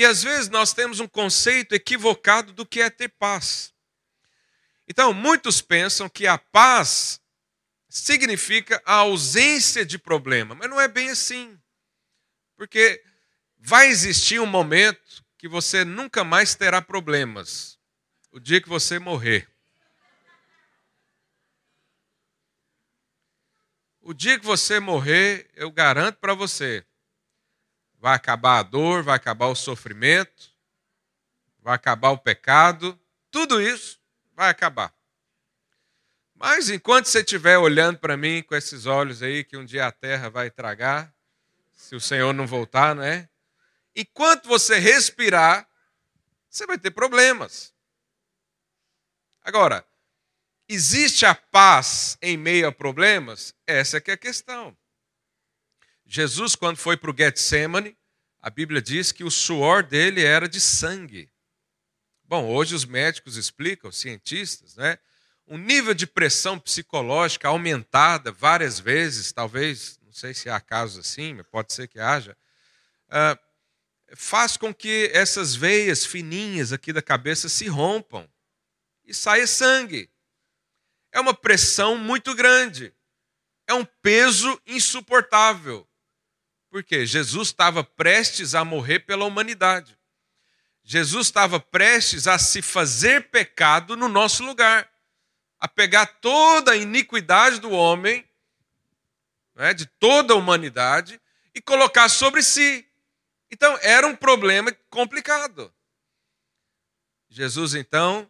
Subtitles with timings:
[0.00, 3.74] E às vezes nós temos um conceito equivocado do que é ter paz.
[4.88, 7.20] Então, muitos pensam que a paz
[7.86, 11.60] significa a ausência de problema, mas não é bem assim.
[12.56, 13.04] Porque
[13.58, 17.78] vai existir um momento que você nunca mais terá problemas
[18.32, 19.46] o dia que você morrer.
[24.00, 26.86] O dia que você morrer, eu garanto para você,
[28.00, 30.50] vai acabar a dor, vai acabar o sofrimento,
[31.60, 32.98] vai acabar o pecado,
[33.30, 34.00] tudo isso
[34.34, 34.92] vai acabar.
[36.34, 39.92] Mas enquanto você estiver olhando para mim com esses olhos aí, que um dia a
[39.92, 41.14] terra vai tragar,
[41.76, 43.28] se o Senhor não voltar, não é?
[43.94, 45.68] Enquanto você respirar,
[46.48, 47.74] você vai ter problemas.
[49.42, 49.84] Agora,
[50.66, 53.54] existe a paz em meio a problemas?
[53.66, 54.74] Essa é que é a questão.
[56.12, 57.96] Jesus, quando foi para o Getsemane,
[58.40, 61.30] a Bíblia diz que o suor dele era de sangue.
[62.24, 64.98] Bom, hoje os médicos explicam, os cientistas, né?
[65.46, 71.34] Um nível de pressão psicológica aumentada várias vezes, talvez, não sei se há casos assim,
[71.34, 72.36] mas pode ser que haja,
[73.06, 78.28] uh, faz com que essas veias fininhas aqui da cabeça se rompam
[79.04, 80.10] e saia sangue.
[81.12, 82.92] É uma pressão muito grande.
[83.68, 85.86] É um peso insuportável.
[86.70, 89.98] Porque Jesus estava prestes a morrer pela humanidade.
[90.82, 94.90] Jesus estava prestes a se fazer pecado no nosso lugar,
[95.58, 98.26] a pegar toda a iniquidade do homem,
[99.54, 101.20] né, de toda a humanidade,
[101.54, 102.86] e colocar sobre si.
[103.50, 105.72] Então, era um problema complicado.
[107.28, 108.28] Jesus, então,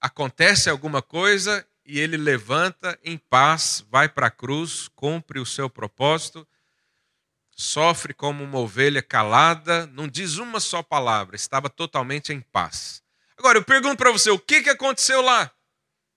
[0.00, 5.70] acontece alguma coisa e ele levanta em paz, vai para a cruz, cumpre o seu
[5.70, 6.46] propósito,
[7.58, 13.02] sofre como uma ovelha calada, não diz uma só palavra, estava totalmente em paz.
[13.36, 15.50] Agora, eu pergunto para você, o que, que aconteceu lá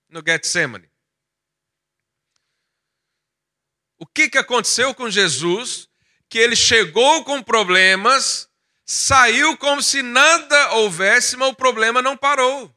[0.07, 0.87] no Getsemane?
[3.97, 5.89] O que, que aconteceu com Jesus
[6.29, 8.47] que ele chegou com problemas,
[8.85, 12.73] saiu como se nada houvesse, mas o problema não parou.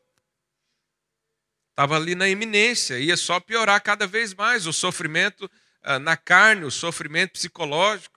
[1.70, 5.50] Estava ali na iminência, ia só piorar cada vez mais o sofrimento
[5.84, 8.13] uh, na carne, o sofrimento psicológico.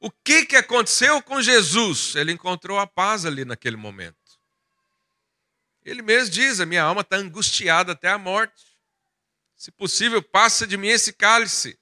[0.00, 2.14] O que, que aconteceu com Jesus?
[2.14, 4.16] Ele encontrou a paz ali naquele momento.
[5.84, 8.78] Ele mesmo diz: A minha alma está angustiada até a morte.
[9.56, 11.78] Se possível, passa de mim esse cálice,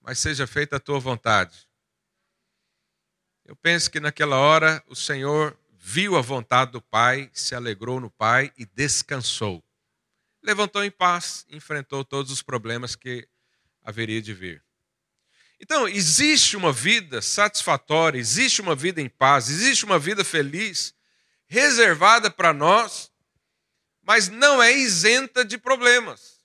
[0.00, 1.68] mas seja feita a tua vontade.
[3.44, 8.10] Eu penso que naquela hora o Senhor viu a vontade do Pai, se alegrou no
[8.10, 9.62] Pai e descansou
[10.44, 13.26] levantou em paz, enfrentou todos os problemas que
[13.82, 14.63] haveria de vir.
[15.60, 20.94] Então, existe uma vida satisfatória, existe uma vida em paz, existe uma vida feliz,
[21.46, 23.10] reservada para nós,
[24.02, 26.44] mas não é isenta de problemas.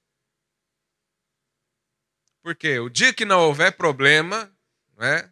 [2.41, 4.51] Porque o dia que não houver problema,
[4.95, 5.29] não é?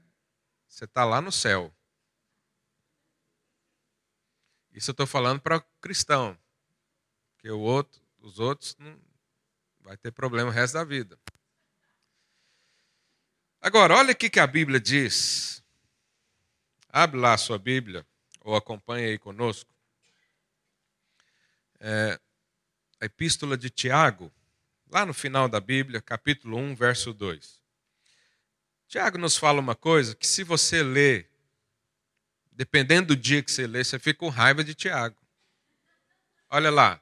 [0.77, 1.73] você está lá no céu.
[4.71, 6.37] Isso eu estou falando para cristão.
[7.33, 9.01] Porque o outro, os outros não
[9.79, 11.19] vai ter problema o resto da vida.
[13.61, 15.63] Agora, olha o que a Bíblia diz.
[16.89, 18.05] Abre lá a sua Bíblia,
[18.41, 19.69] ou acompanhe aí conosco.
[21.79, 22.19] É,
[22.99, 24.31] a Epístola de Tiago,
[24.89, 27.61] lá no final da Bíblia, capítulo 1, verso 2.
[28.87, 31.29] Tiago nos fala uma coisa que, se você ler,
[32.51, 35.17] dependendo do dia que você lê, você fica com raiva de Tiago.
[36.49, 37.01] Olha lá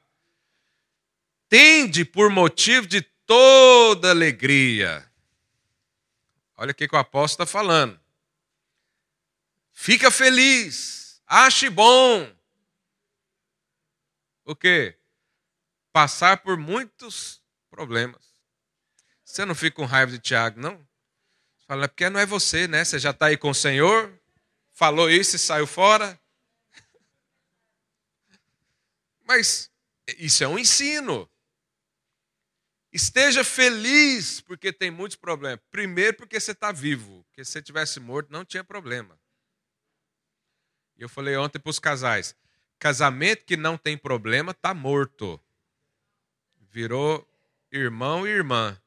[1.48, 5.05] tende por motivo de toda alegria.
[6.56, 8.00] Olha o que o apóstolo está falando.
[9.72, 12.34] Fica feliz, ache bom.
[14.44, 14.98] O quê?
[15.92, 18.34] Passar por muitos problemas.
[19.24, 20.76] Você não fica com raiva de Tiago, não?
[20.78, 22.84] Você fala, é porque não é você, né?
[22.84, 24.18] Você já está aí com o Senhor,
[24.72, 26.18] falou isso e saiu fora.
[29.26, 29.70] Mas
[30.16, 31.28] isso é um ensino.
[32.96, 35.60] Esteja feliz porque tem muitos problemas.
[35.70, 37.22] Primeiro, porque você está vivo.
[37.24, 39.20] Porque se você tivesse morto, não tinha problema.
[40.96, 42.34] E eu falei ontem para os casais:
[42.78, 45.38] casamento que não tem problema está morto.
[46.70, 47.28] Virou
[47.70, 48.80] irmão e irmã.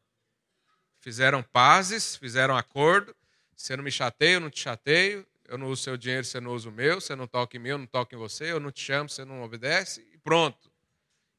[0.99, 3.15] Fizeram pazes, fizeram acordo.
[3.55, 5.23] Você não me chateia, eu não te chateio.
[5.47, 6.99] Eu não uso seu dinheiro, você não usa o meu.
[6.99, 8.51] Você não toca em mim, eu não toco em você.
[8.51, 10.01] Eu não te chamo, você não obedece.
[10.11, 10.71] E pronto.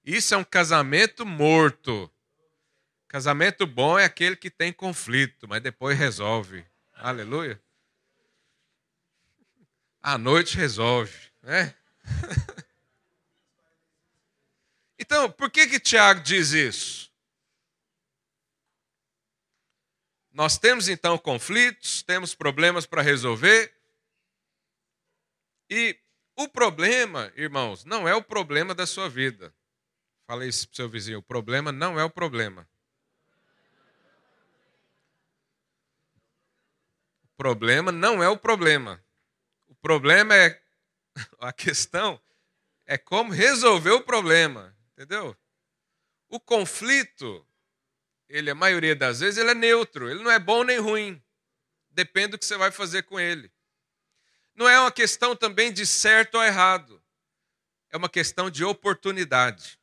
[0.04, 2.08] Isso é um casamento morto.
[3.10, 6.64] Casamento bom é aquele que tem conflito, mas depois resolve.
[6.92, 7.60] Aleluia.
[10.00, 11.12] À noite resolve,
[11.42, 11.74] né?
[14.96, 17.12] então, por que que Tiago diz isso?
[20.30, 23.74] Nós temos então conflitos, temos problemas para resolver.
[25.68, 25.98] E
[26.36, 29.52] o problema, irmãos, não é o problema da sua vida.
[30.28, 32.69] Falei isso para o seu vizinho: o problema não é o problema.
[37.40, 39.02] Problema não é o problema.
[39.66, 40.62] O problema é.
[41.40, 42.20] A questão
[42.84, 45.34] é como resolver o problema, entendeu?
[46.28, 47.46] O conflito,
[48.28, 51.22] ele, a maioria das vezes, ele é neutro, ele não é bom nem ruim.
[51.90, 53.50] Depende do que você vai fazer com ele.
[54.54, 57.02] Não é uma questão também de certo ou errado.
[57.88, 59.80] É uma questão de oportunidade.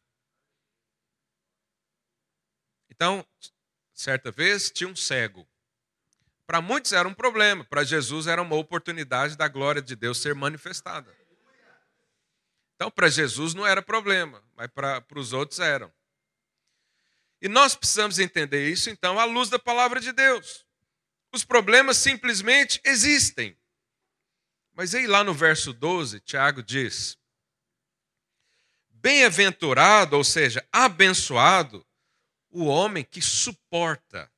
[2.87, 3.25] Então,
[3.93, 5.47] certa vez tinha um cego.
[6.47, 10.33] Para muitos era um problema, para Jesus era uma oportunidade da glória de Deus ser
[10.33, 11.13] manifestada.
[12.75, 15.93] Então, para Jesus não era problema, mas para, para os outros eram.
[17.41, 20.65] E nós precisamos entender isso, então, à luz da palavra de Deus.
[21.33, 23.57] Os problemas simplesmente existem.
[24.73, 27.17] Mas aí lá no verso 12, Tiago diz:
[28.89, 31.85] Bem-aventurado, ou seja, abençoado,
[32.49, 34.31] o homem que suporta.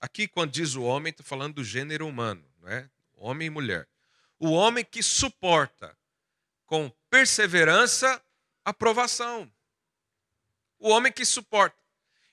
[0.00, 2.88] Aqui, quando diz o homem, está falando do gênero humano, não é?
[3.16, 3.86] homem e mulher.
[4.38, 5.96] O homem que suporta
[6.64, 8.22] com perseverança
[8.64, 9.52] a provação.
[10.78, 11.76] O homem que suporta.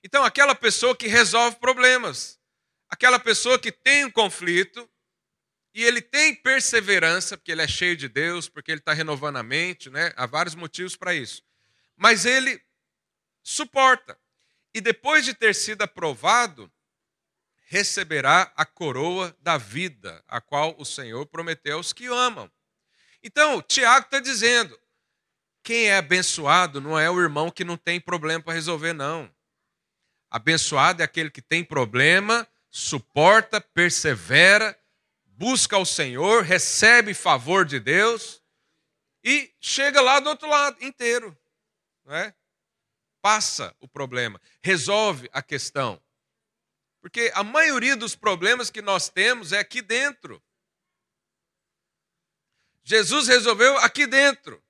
[0.01, 2.39] Então, aquela pessoa que resolve problemas,
[2.87, 4.89] aquela pessoa que tem um conflito
[5.73, 9.43] e ele tem perseverança, porque ele é cheio de Deus, porque ele está renovando a
[9.43, 10.13] mente, né?
[10.15, 11.43] há vários motivos para isso.
[11.95, 12.61] Mas ele
[13.43, 14.17] suporta
[14.73, 16.71] e depois de ter sido aprovado,
[17.67, 22.51] receberá a coroa da vida, a qual o Senhor prometeu aos que amam.
[23.23, 24.77] Então, Tiago está dizendo:
[25.63, 29.29] quem é abençoado não é o irmão que não tem problema para resolver, não.
[30.29, 34.77] Abençoado é aquele que tem problema, suporta, persevera,
[35.25, 38.41] busca o Senhor, recebe favor de Deus
[39.23, 41.37] e chega lá do outro lado inteiro.
[42.05, 42.33] Não é?
[43.27, 46.01] passa o problema, resolve a questão.
[47.07, 50.43] Porque a maioria dos problemas que nós temos é aqui dentro.
[52.83, 54.61] Jesus resolveu aqui dentro.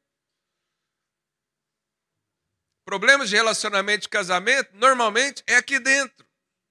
[2.86, 6.28] Problemas de relacionamento de casamento, normalmente, é aqui dentro.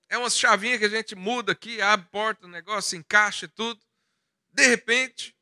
[0.08, 3.84] É uma chavinha que a gente muda aqui, abre porta, o negócio encaixa tudo.
[4.52, 5.36] De repente,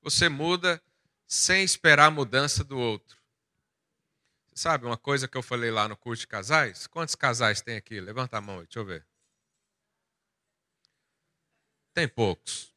[0.00, 0.80] você muda
[1.26, 3.18] sem esperar a mudança do outro.
[4.54, 6.86] Sabe uma coisa que eu falei lá no curso de casais?
[6.86, 8.00] Quantos casais tem aqui?
[8.00, 9.09] Levanta a mão aí, deixa eu ver.
[11.94, 12.72] Tem poucos.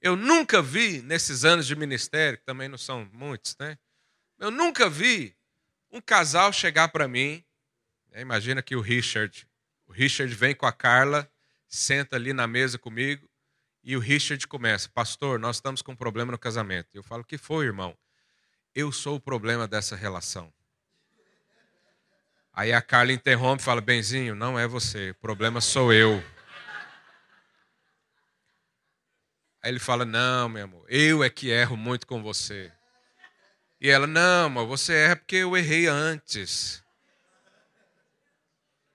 [0.00, 3.78] Eu nunca vi, nesses anos de ministério, que também não são muitos, né?
[4.38, 5.36] Eu nunca vi
[5.90, 7.44] um casal chegar para mim.
[8.10, 8.22] Né?
[8.22, 9.46] Imagina que o Richard,
[9.86, 11.30] o Richard vem com a Carla,
[11.68, 13.28] senta ali na mesa comigo,
[13.82, 16.88] e o Richard começa: Pastor, nós estamos com um problema no casamento.
[16.94, 17.96] Eu falo: Que foi, irmão?
[18.74, 20.52] Eu sou o problema dessa relação.
[22.52, 26.22] Aí a Carla interrompe e fala: Benzinho, não é você, o problema sou eu.
[29.62, 32.72] Aí ele fala: Não, meu amor, eu é que erro muito com você.
[33.80, 36.82] E ela: Não, mas você erra porque eu errei antes.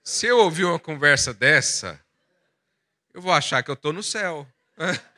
[0.03, 1.99] Se eu ouvir uma conversa dessa,
[3.13, 4.47] eu vou achar que eu estou no céu.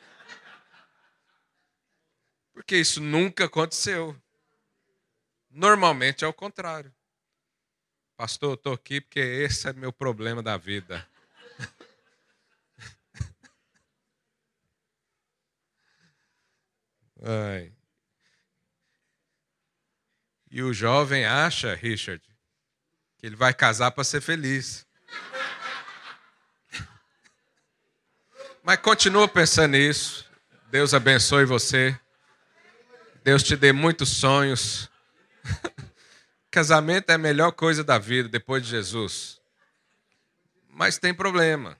[2.54, 4.20] Porque isso nunca aconteceu.
[5.50, 6.92] Normalmente é o contrário.
[8.16, 11.08] Pastor, eu estou aqui porque esse é meu problema da vida.
[17.22, 17.72] Ai.
[20.50, 22.22] E o jovem acha, Richard,
[23.18, 24.86] que ele vai casar para ser feliz.
[28.62, 30.26] Mas continua pensando nisso.
[30.70, 31.98] Deus abençoe você.
[33.22, 34.88] Deus te dê muitos sonhos.
[36.50, 39.38] Casamento é a melhor coisa da vida depois de Jesus.
[40.68, 41.76] Mas tem problema,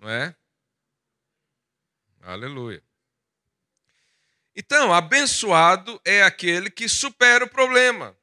[0.00, 0.34] não é?
[2.20, 2.82] Aleluia.
[4.54, 8.16] Então, abençoado é aquele que supera o problema.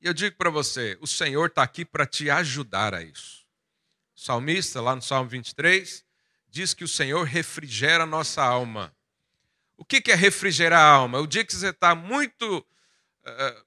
[0.00, 3.46] E eu digo para você: o Senhor está aqui para te ajudar a isso.
[4.14, 6.04] O salmista, lá no Salmo 23,
[6.48, 8.94] diz que o Senhor refrigera a nossa alma.
[9.76, 11.20] O que é refrigerar a alma?
[11.20, 13.64] O dia que você está muito uh,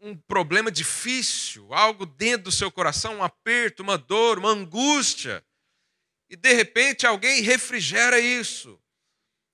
[0.00, 5.44] um problema difícil, algo dentro do seu coração, um aperto, uma dor, uma angústia,
[6.28, 8.81] e de repente alguém refrigera isso.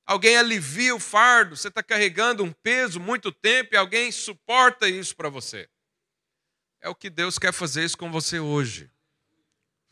[0.08, 5.14] Alguém alivia o fardo, você está carregando um peso muito tempo e alguém suporta isso
[5.14, 5.68] para você.
[6.80, 8.90] É o que Deus quer fazer isso com você hoje.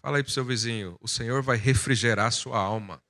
[0.00, 3.02] Fala aí para o seu vizinho: o Senhor vai refrigerar sua alma.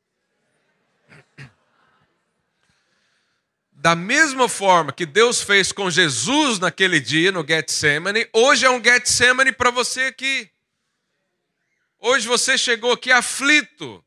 [3.71, 8.83] Da mesma forma que Deus fez com Jesus naquele dia no Getsemane, hoje é um
[8.83, 10.51] Getsemane para você aqui.
[12.01, 14.03] Hoje você chegou aqui aflito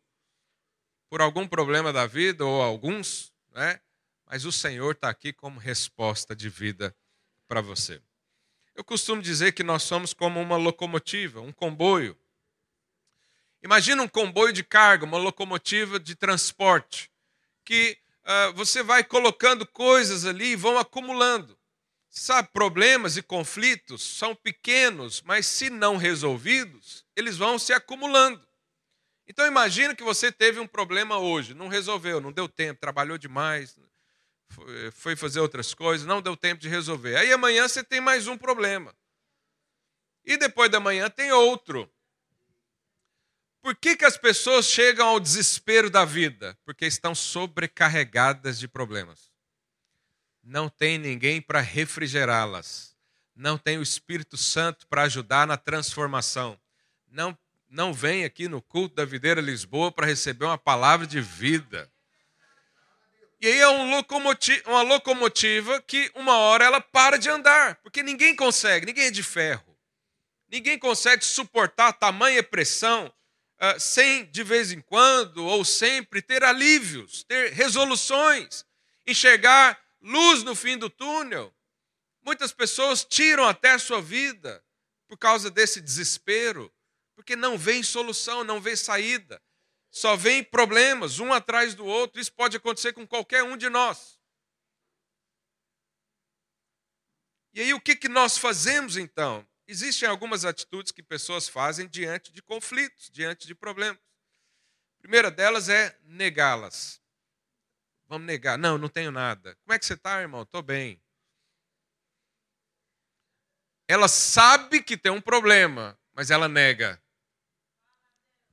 [1.09, 3.79] por algum problema da vida, ou alguns, né?
[4.25, 6.95] mas o Senhor está aqui como resposta de vida
[7.47, 7.99] para você.
[8.75, 12.15] Eu costumo dizer que nós somos como uma locomotiva, um comboio.
[13.61, 17.11] Imagina um comboio de carga, uma locomotiva de transporte,
[17.65, 21.57] que uh, você vai colocando coisas ali e vão acumulando.
[22.09, 28.47] Sabe, problemas e conflitos são pequenos, mas se não resolvidos, eles vão se acumulando.
[29.29, 33.77] Então imagina que você teve um problema hoje, não resolveu, não deu tempo, trabalhou demais,
[34.91, 37.15] foi fazer outras coisas, não deu tempo de resolver.
[37.15, 38.91] Aí amanhã você tem mais um problema.
[40.25, 41.87] E depois da manhã tem outro.
[43.61, 46.57] Por que, que as pessoas chegam ao desespero da vida?
[46.65, 49.31] Porque estão sobrecarregadas de problemas.
[50.41, 52.95] Não tem ninguém para refrigerá-las.
[53.35, 56.59] Não tem o Espírito Santo para ajudar na transformação.
[57.07, 57.37] Não,
[57.69, 61.91] não vem aqui no culto da Videira Lisboa para receber uma palavra de vida.
[63.39, 68.03] E aí é um locomotiva, uma locomotiva que uma hora ela para de andar, porque
[68.03, 69.77] ninguém consegue, ninguém é de ferro.
[70.49, 73.13] Ninguém consegue suportar tamanha pressão,
[73.61, 78.65] uh, sem de vez em quando ou sempre ter alívios, ter resoluções,
[79.05, 81.53] enxergar luz no fim do túnel.
[82.23, 84.63] Muitas pessoas tiram até a sua vida
[85.07, 86.71] por causa desse desespero,
[87.29, 89.39] porque não vem solução, não vem saída.
[89.91, 92.19] Só vem problemas um atrás do outro.
[92.19, 94.19] Isso pode acontecer com qualquer um de nós.
[97.53, 99.47] E aí o que, que nós fazemos então?
[99.67, 104.01] Existem algumas atitudes que pessoas fazem diante de conflitos, diante de problemas.
[104.97, 106.99] A primeira delas é negá-las.
[108.07, 108.57] Vamos negar.
[108.57, 109.55] Não, não tenho nada.
[109.57, 110.41] Como é que você está, irmão?
[110.41, 110.99] Estou bem.
[113.87, 116.99] Ela sabe que tem um problema, mas ela nega.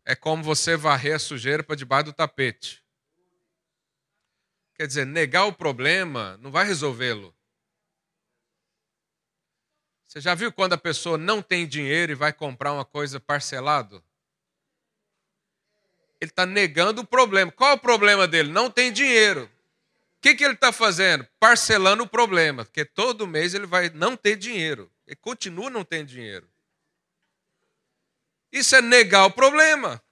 [0.09, 2.81] É como você varrer a sujeira para debaixo do tapete.
[4.77, 7.35] Quer dizer, negar o problema não vai resolvê-lo.
[10.07, 14.03] Você já viu quando a pessoa não tem dinheiro e vai comprar uma coisa parcelado?
[16.21, 17.51] Ele está negando o problema.
[17.51, 18.53] Qual é o problema dele?
[18.53, 19.51] Não tem dinheiro.
[20.19, 21.27] O que, que ele está fazendo?
[21.41, 24.91] Parcelando o problema, porque todo mês ele vai não ter dinheiro.
[25.05, 26.49] Ele continua não tendo dinheiro.
[28.57, 30.03] Isso é negar o problema.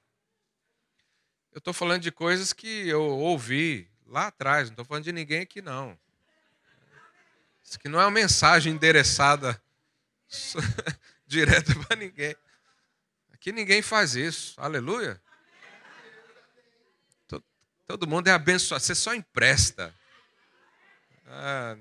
[1.51, 5.41] Eu estou falando de coisas que eu ouvi lá atrás, não estou falando de ninguém
[5.41, 5.99] aqui, não.
[7.63, 9.59] Isso aqui não é uma mensagem endereçada
[11.27, 12.37] direto para ninguém.
[13.33, 14.61] Aqui ninguém faz isso.
[14.61, 15.19] Aleluia.
[17.27, 17.45] Todo,
[17.87, 18.85] todo mundo é abençoado.
[18.85, 19.95] Você só empresta.
[21.27, 21.79] Ah,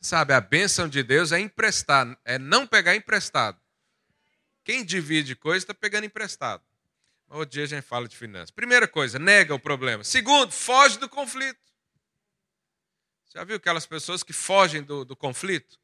[0.00, 3.62] sabe, a bênção de Deus é emprestar, é não pegar emprestado.
[4.64, 6.62] Quem divide coisa está pegando emprestado.
[7.28, 8.50] Outro dia a gente fala de finanças.
[8.50, 10.02] Primeira coisa, nega o problema.
[10.02, 11.60] Segundo, foge do conflito.
[13.34, 15.78] Já viu aquelas pessoas que fogem do, do conflito?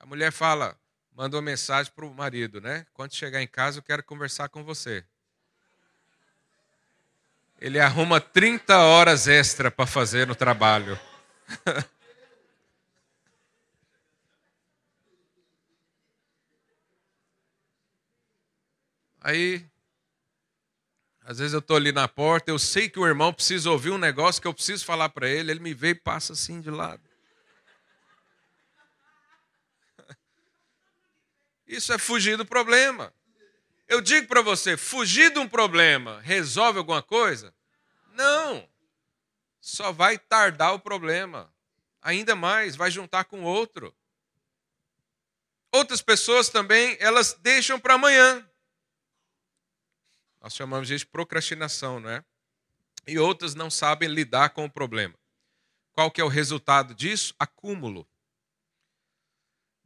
[0.00, 0.78] A mulher fala,
[1.12, 2.86] manda uma mensagem para o marido, né?
[2.92, 5.04] Quando chegar em casa, eu quero conversar com você.
[7.60, 10.98] Ele arruma 30 horas extra para fazer no trabalho.
[19.24, 19.66] Aí,
[21.22, 23.96] às vezes eu estou ali na porta, eu sei que o irmão precisa ouvir um
[23.96, 27.02] negócio que eu preciso falar para ele, ele me vê e passa assim de lado.
[31.66, 33.14] Isso é fugir do problema.
[33.88, 37.54] Eu digo para você: fugir de um problema resolve alguma coisa?
[38.12, 38.68] Não.
[39.58, 41.50] Só vai tardar o problema.
[42.02, 43.96] Ainda mais, vai juntar com outro.
[45.72, 48.46] Outras pessoas também, elas deixam para amanhã.
[50.44, 52.22] Nós chamamos de procrastinação, não é?
[53.06, 55.18] E outras não sabem lidar com o problema.
[55.92, 57.34] Qual que é o resultado disso?
[57.38, 58.06] Acúmulo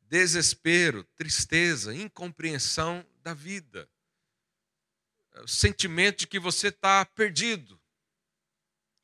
[0.08, 3.88] desespero, tristeza, incompreensão da vida,
[5.36, 7.80] o sentimento de que você está perdido.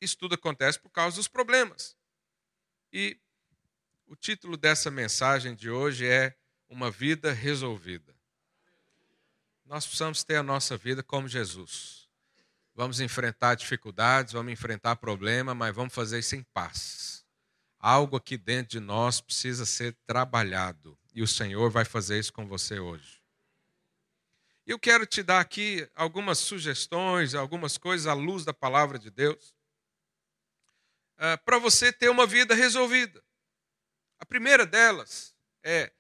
[0.01, 1.97] Isso tudo acontece por causa dos problemas.
[2.93, 3.21] E
[4.07, 6.37] o título dessa mensagem de hoje é
[6.69, 8.14] Uma Vida Resolvida.
[9.65, 12.09] Nós precisamos ter a nossa vida como Jesus.
[12.75, 17.25] Vamos enfrentar dificuldades, vamos enfrentar problemas, mas vamos fazer isso em paz.
[17.79, 22.47] Algo aqui dentro de nós precisa ser trabalhado e o Senhor vai fazer isso com
[22.47, 23.23] você hoje.
[24.67, 29.55] Eu quero te dar aqui algumas sugestões, algumas coisas à luz da palavra de Deus,
[31.19, 33.23] uh, para você ter uma vida resolvida.
[34.19, 35.93] A primeira delas é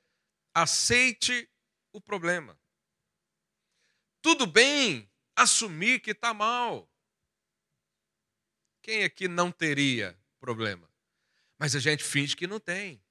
[0.54, 1.49] aceite
[1.92, 2.59] o problema.
[4.25, 6.90] Tudo bem assumir que está mal.
[8.81, 10.90] Quem aqui não teria problema?
[11.59, 13.04] Mas a gente finge que não tem.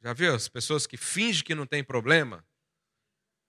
[0.00, 2.46] Já viu as pessoas que fingem que não tem problema?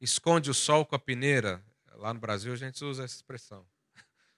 [0.01, 1.63] Esconde o sol com a peneira.
[1.91, 3.61] Lá no Brasil a gente usa essa expressão.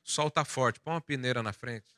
[0.04, 1.96] O sol está forte, põe uma peneira na frente.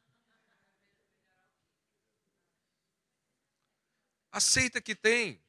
[4.31, 5.42] Aceita que tem.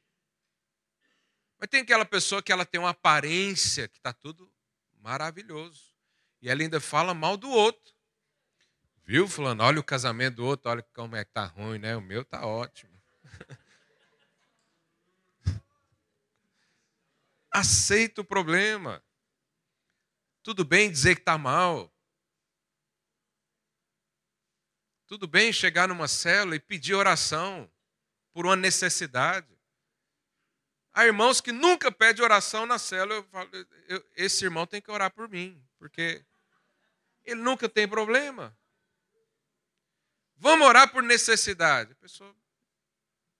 [1.57, 4.51] Mas tem aquela pessoa que ela tem uma aparência que está tudo
[4.99, 5.93] maravilhoso.
[6.41, 7.93] E ela ainda fala mal do outro.
[9.03, 9.63] Viu, fulano?
[9.63, 11.95] Olha o casamento do outro, olha como é que tá ruim, né?
[11.95, 12.91] O meu tá ótimo.
[17.51, 19.03] Aceita o problema.
[20.41, 21.91] Tudo bem dizer que está mal.
[25.07, 27.71] Tudo bem chegar numa célula e pedir oração
[28.33, 29.54] por uma necessidade.
[30.97, 33.15] Há irmãos que nunca pedem oração na célula.
[33.15, 33.49] Eu falo,
[33.89, 36.23] eu, esse irmão tem que orar por mim, porque
[37.25, 38.57] ele nunca tem problema.
[40.37, 41.91] Vamos orar por necessidade.
[41.91, 42.33] A pessoa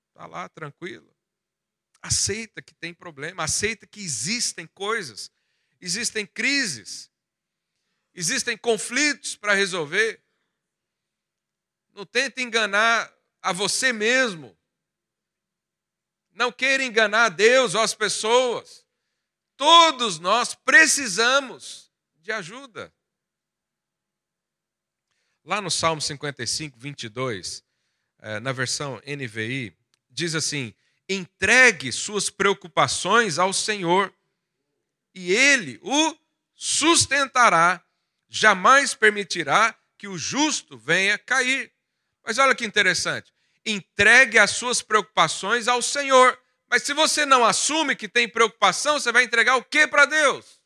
[0.10, 1.10] está lá tranquila.
[2.02, 5.32] Aceita que tem problema, aceita que existem coisas,
[5.80, 7.10] existem crises,
[8.14, 10.22] existem conflitos para resolver.
[11.94, 14.58] Não tente enganar a você mesmo
[16.36, 18.86] não queira enganar Deus ou as pessoas.
[19.56, 22.94] Todos nós precisamos de ajuda.
[25.46, 27.64] Lá no Salmo 55, 22,
[28.20, 29.76] eh, na versão NVI,
[30.10, 30.74] diz assim:
[31.08, 34.14] entregue suas preocupações ao Senhor,
[35.14, 36.18] e Ele o
[36.54, 37.82] sustentará,
[38.28, 41.72] jamais permitirá que o justo venha cair.
[42.26, 43.35] Mas olha que interessante
[43.66, 46.40] entregue as suas preocupações ao Senhor.
[46.70, 50.62] Mas se você não assume que tem preocupação, você vai entregar o que para Deus?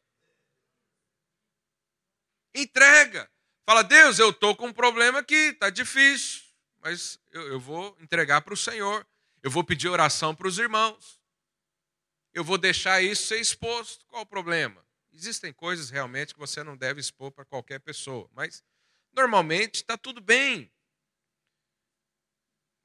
[2.53, 3.29] Entrega.
[3.65, 6.41] Fala, Deus, eu estou com um problema aqui, está difícil,
[6.79, 9.05] mas eu, eu vou entregar para o Senhor.
[9.41, 11.19] Eu vou pedir oração para os irmãos.
[12.33, 14.05] Eu vou deixar isso ser exposto.
[14.07, 14.83] Qual o problema?
[15.13, 18.63] Existem coisas realmente que você não deve expor para qualquer pessoa, mas
[19.13, 20.71] normalmente está tudo bem.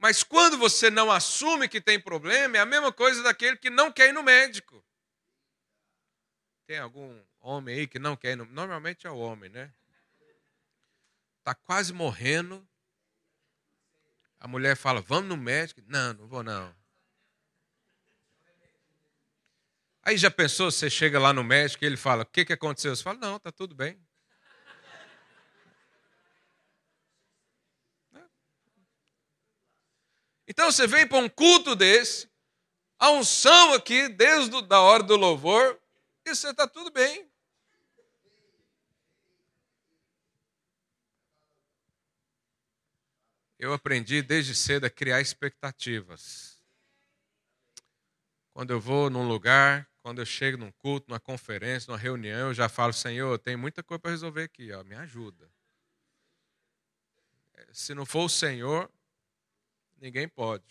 [0.05, 3.91] Mas quando você não assume que tem problema, é a mesma coisa daquele que não
[3.91, 4.85] quer ir no médico.
[6.67, 9.73] Tem algum homem aí que não quer ir no Normalmente é o homem, né?
[11.39, 12.69] Está quase morrendo.
[14.39, 15.81] A mulher fala: Vamos no médico?
[15.87, 16.77] Não, não vou não.
[20.03, 22.95] Aí já pensou, você chega lá no médico e ele fala: O que, que aconteceu?
[22.95, 23.99] Você fala: Não, está tudo bem.
[30.47, 32.29] Então você vem para um culto desse,
[32.99, 35.81] a unção aqui, desde a hora do louvor,
[36.25, 37.31] e você está tudo bem.
[43.59, 46.61] Eu aprendi desde cedo a criar expectativas.
[48.53, 52.55] Quando eu vou num lugar, quando eu chego num culto, numa conferência, numa reunião, eu
[52.55, 55.51] já falo, Senhor, tem muita coisa para resolver aqui, ó, me ajuda.
[57.73, 58.91] Se não for o Senhor,
[60.05, 60.63] Ninguém pode.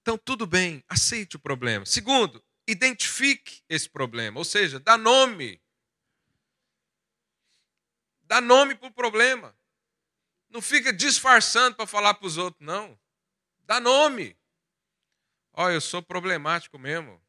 [0.00, 1.84] Então, tudo bem, aceite o problema.
[1.84, 5.60] Segundo, identifique esse problema, ou seja, dá nome.
[8.22, 9.54] Dá nome para o problema.
[10.48, 12.98] Não fica disfarçando para falar para os outros, não.
[13.66, 14.34] Dá nome.
[15.52, 17.22] Olha, eu sou problemático mesmo.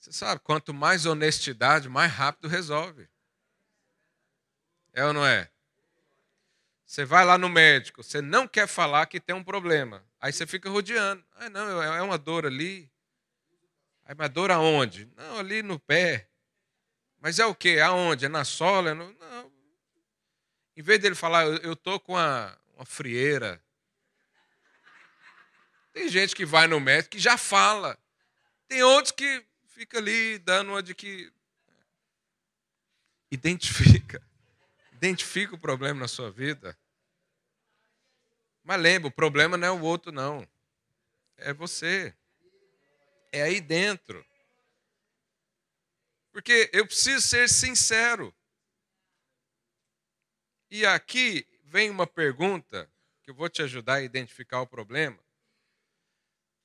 [0.00, 3.08] Você sabe, quanto mais honestidade, mais rápido resolve.
[4.96, 5.46] É ou não é?
[6.86, 10.02] Você vai lá no médico, você não quer falar que tem um problema.
[10.18, 11.22] Aí você fica rodeando.
[11.34, 12.90] Ah, não, é uma dor ali.
[14.06, 15.06] Aí, mas dor aonde?
[15.14, 16.30] Não, ali no pé.
[17.20, 17.78] Mas é o quê?
[17.78, 18.24] Aonde?
[18.24, 18.94] É na sola?
[18.94, 19.52] Não.
[20.74, 23.62] Em vez dele falar, eu estou com uma, uma frieira.
[25.92, 27.98] Tem gente que vai no médico que já fala.
[28.66, 31.30] Tem outros que fica ali dando uma de que.
[33.30, 34.25] Identifica.
[35.06, 36.76] Identifica o problema na sua vida.
[38.64, 40.44] Mas lembra, o problema não é o outro, não.
[41.36, 42.12] É você.
[43.30, 44.26] É aí dentro.
[46.32, 48.34] Porque eu preciso ser sincero.
[50.68, 52.90] E aqui vem uma pergunta
[53.22, 55.18] que eu vou te ajudar a identificar o problema.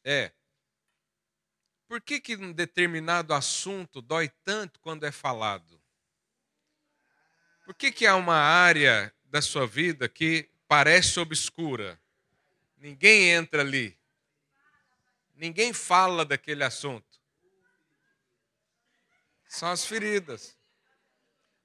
[0.03, 0.31] É,
[1.87, 5.80] por que, que um determinado assunto dói tanto quando é falado?
[7.71, 11.97] Por que, que há uma área da sua vida que parece obscura?
[12.75, 13.97] Ninguém entra ali.
[15.33, 17.07] Ninguém fala daquele assunto.
[19.47, 20.57] São as feridas.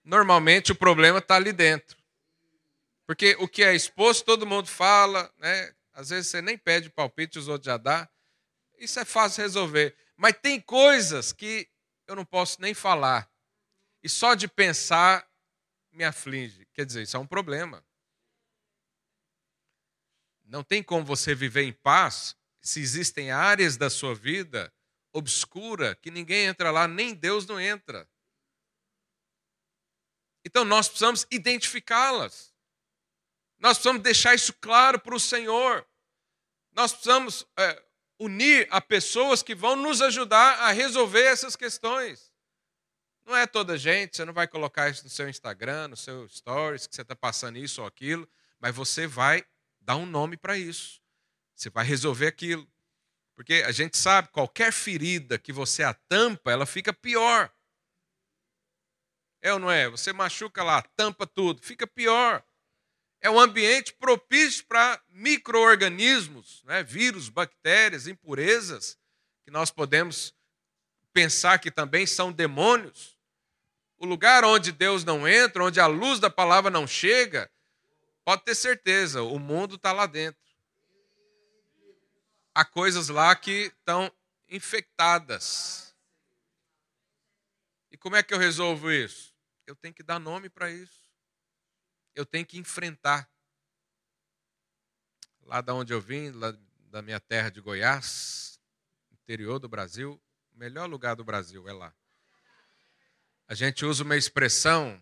[0.05, 1.99] Normalmente o problema está ali dentro.
[3.05, 5.75] Porque o que é exposto, todo mundo fala, né?
[5.93, 8.09] Às vezes você nem pede palpite, os outros já dá.
[8.79, 9.93] Isso é fácil resolver.
[10.17, 11.69] Mas tem coisas que
[12.07, 13.29] eu não posso nem falar.
[14.05, 15.27] E só de pensar
[15.97, 16.67] me aflige.
[16.73, 17.85] Quer dizer, isso é um problema.
[20.45, 24.73] Não tem como você viver em paz se existem áreas da sua vida
[25.13, 28.09] obscura que ninguém entra lá, nem Deus não entra.
[30.45, 32.55] Então nós precisamos identificá-las.
[33.59, 35.87] Nós precisamos deixar isso claro para o Senhor.
[36.73, 37.83] Nós precisamos é,
[38.19, 42.26] unir a pessoas que vão nos ajudar a resolver essas questões.
[43.27, 46.87] Não é toda gente, você não vai colocar isso no seu Instagram, no seu stories,
[46.87, 48.27] que você está passando isso ou aquilo,
[48.61, 49.45] mas você vai
[49.81, 51.03] dar um nome para isso.
[51.53, 52.67] Você vai resolver aquilo.
[53.35, 57.53] Porque a gente sabe, qualquer ferida que você atampa, ela fica pior.
[59.43, 59.89] É ou não é?
[59.89, 62.45] Você machuca lá, tampa tudo, fica pior.
[63.21, 66.85] É um ambiente propício para micro-organismos, né?
[66.85, 68.97] vírus, bactérias, impurezas,
[69.45, 70.33] que nós podemos
[71.13, 73.16] pensar que também são demônios.
[73.99, 77.51] O lugar onde Deus não entra, onde a luz da palavra não chega,
[78.25, 80.41] pode ter certeza, o mundo está lá dentro.
[82.55, 84.11] Há coisas lá que estão
[84.49, 85.95] infectadas.
[87.91, 89.35] E como é que eu resolvo isso?
[89.67, 91.11] Eu tenho que dar nome para isso.
[92.15, 93.29] Eu tenho que enfrentar.
[95.43, 96.57] Lá da onde eu vim, lá
[96.91, 98.61] da minha terra de Goiás,
[99.11, 100.21] interior do Brasil,
[100.53, 101.95] o melhor lugar do Brasil é lá.
[103.49, 105.01] A gente usa uma expressão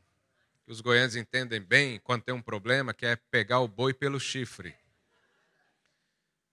[0.65, 4.21] que os goianos entendem bem quando tem um problema, que é pegar o boi pelo
[4.21, 4.75] chifre.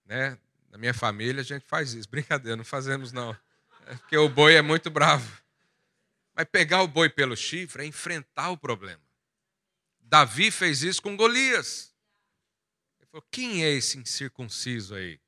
[0.05, 0.37] Né?
[0.69, 2.09] Na minha família a gente faz isso.
[2.09, 3.35] Brincadeira, não fazemos não.
[3.87, 5.41] É porque o boi é muito bravo.
[6.33, 9.01] Mas pegar o boi pelo chifre é enfrentar o problema.
[9.99, 11.93] Davi fez isso com Golias.
[12.99, 15.19] Ele falou: quem é esse incircunciso aí?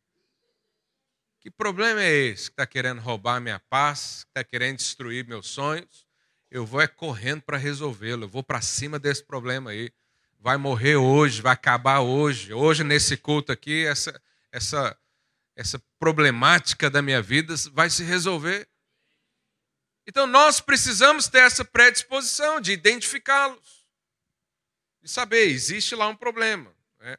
[1.40, 5.48] Que problema é esse que está querendo roubar minha paz, que está querendo destruir meus
[5.48, 6.08] sonhos?
[6.54, 9.92] Eu vou é correndo para resolvê-lo, eu vou para cima desse problema aí.
[10.40, 12.54] Vai morrer hoje, vai acabar hoje.
[12.54, 14.96] Hoje, nesse culto aqui, essa, essa,
[15.56, 18.70] essa problemática da minha vida vai se resolver.
[20.06, 23.88] Então, nós precisamos ter essa predisposição de identificá-los,
[25.02, 26.72] de saber, existe lá um problema.
[27.00, 27.18] Né?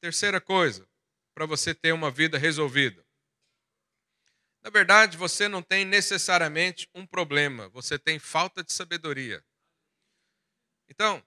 [0.00, 0.88] Terceira coisa,
[1.34, 3.05] para você ter uma vida resolvida.
[4.66, 9.40] Na verdade, você não tem necessariamente um problema, você tem falta de sabedoria.
[10.88, 11.22] Então,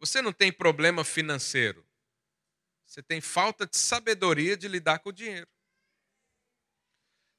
[0.00, 1.86] você não tem problema financeiro,
[2.86, 5.46] você tem falta de sabedoria de lidar com o dinheiro.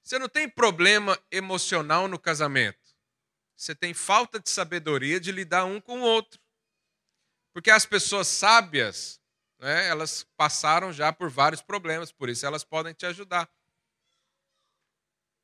[0.03, 2.95] Você não tem problema emocional no casamento,
[3.55, 6.39] você tem falta de sabedoria de lidar um com o outro.
[7.51, 9.19] Porque as pessoas sábias,
[9.57, 13.49] né, elas passaram já por vários problemas, por isso elas podem te ajudar.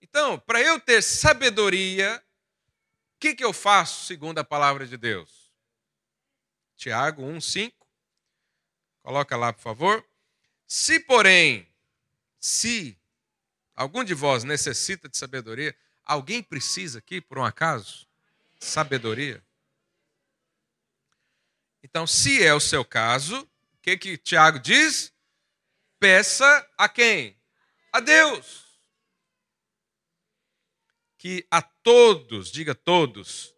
[0.03, 2.21] Então, para eu ter sabedoria,
[3.15, 5.49] o que, que eu faço segundo a palavra de Deus?
[6.75, 7.87] Tiago 1, 5.
[9.01, 10.05] Coloca lá, por favor.
[10.67, 11.65] Se, porém,
[12.37, 12.99] se
[13.73, 18.05] algum de vós necessita de sabedoria, alguém precisa aqui, por um acaso?
[18.59, 19.41] Sabedoria?
[21.81, 25.13] Então, se é o seu caso, o que, que Tiago diz?
[25.97, 27.37] Peça a quem?
[27.89, 28.62] A Deus
[31.23, 33.55] que a todos, diga todos,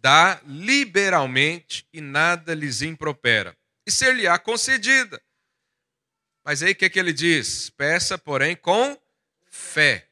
[0.00, 3.54] dá liberalmente e nada lhes impropera,
[3.86, 5.22] e ser-lhe-á concedida.
[6.42, 7.68] Mas aí o que, é que ele diz?
[7.68, 8.98] Peça, porém, com
[9.50, 10.08] fé,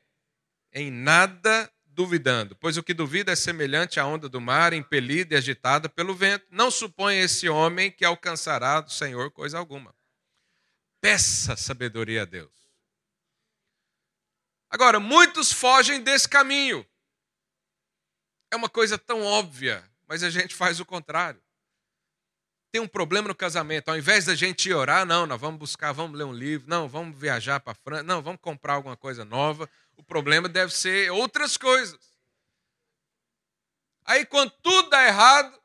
[0.71, 5.39] em nada duvidando, pois o que duvida é semelhante à onda do mar, impelida e
[5.39, 6.45] agitada pelo vento.
[6.51, 9.95] Não suponha esse homem que alcançará do Senhor coisa alguma.
[11.01, 12.66] Peça sabedoria a Deus.
[14.71, 16.87] Agora, muitos fogem desse caminho.
[18.51, 21.43] É uma coisa tão óbvia, mas a gente faz o contrário.
[22.73, 25.93] Tem um problema no casamento, ao invés da gente ir orar, não, nós vamos buscar,
[25.93, 29.25] vamos ler um livro, não, vamos viajar para a França, não, vamos comprar alguma coisa
[29.25, 29.69] nova.
[29.97, 32.17] O problema deve ser outras coisas.
[34.05, 35.59] Aí, quando tudo dá errado,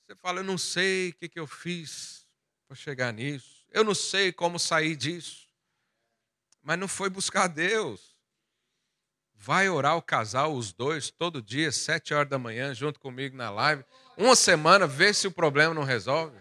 [0.00, 2.26] você fala: Eu não sei o que, que eu fiz
[2.68, 5.41] para chegar nisso, eu não sei como sair disso.
[6.62, 8.12] Mas não foi buscar Deus.
[9.34, 13.50] Vai orar o casal, os dois, todo dia, sete horas da manhã, junto comigo na
[13.50, 13.84] live.
[14.16, 16.40] Uma semana, vê se o problema não resolve.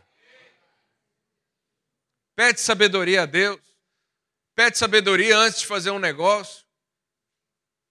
[2.35, 3.59] Pede sabedoria a Deus.
[4.55, 6.63] Pede sabedoria antes de fazer um negócio.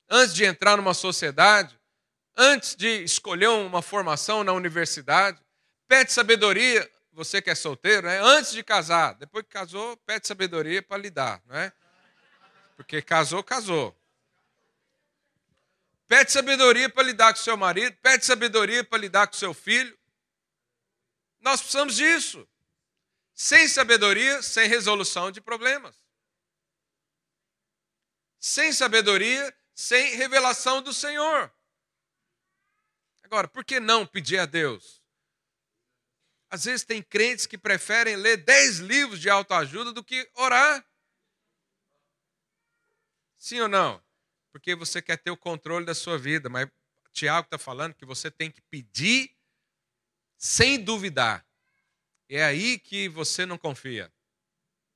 [0.09, 1.79] Antes de entrar numa sociedade.
[2.37, 5.41] Antes de escolher uma formação na universidade.
[5.89, 8.21] Pede sabedoria, você que é solteiro, né?
[8.23, 9.15] antes de casar.
[9.15, 11.43] Depois que casou, pede sabedoria para lidar.
[11.47, 11.73] Não é?
[12.81, 13.95] Porque casou, casou.
[16.09, 19.95] Pede sabedoria para lidar com seu marido, pede sabedoria para lidar com seu filho.
[21.43, 22.49] Nós precisamos disso.
[23.35, 25.95] Sem sabedoria, sem resolução de problemas.
[28.39, 31.53] Sem sabedoria, sem revelação do Senhor.
[33.23, 35.03] Agora, por que não pedir a Deus?
[36.49, 40.90] Às vezes tem crentes que preferem ler dez livros de autoajuda do que orar.
[43.41, 44.01] Sim ou não?
[44.53, 46.69] porque você quer ter o controle da sua vida, mas
[47.13, 49.31] Tiago está falando que você tem que pedir
[50.37, 51.47] sem duvidar.
[52.29, 54.13] É aí que você não confia.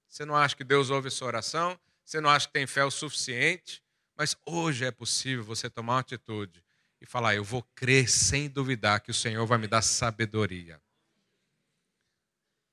[0.09, 2.91] Você não acha que Deus ouve sua oração, você não acha que tem fé o
[2.91, 3.83] suficiente,
[4.17, 6.65] mas hoje é possível você tomar uma atitude
[7.01, 10.81] e falar: Eu vou crer sem duvidar que o Senhor vai me dar sabedoria.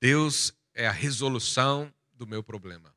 [0.00, 2.91] Deus é a resolução do meu problema.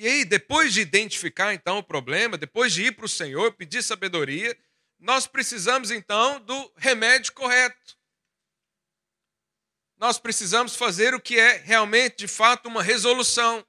[0.00, 3.82] E aí, depois de identificar então o problema, depois de ir para o Senhor, pedir
[3.82, 4.58] sabedoria,
[4.98, 7.98] nós precisamos então do remédio correto.
[9.98, 13.62] Nós precisamos fazer o que é realmente, de fato, uma resolução.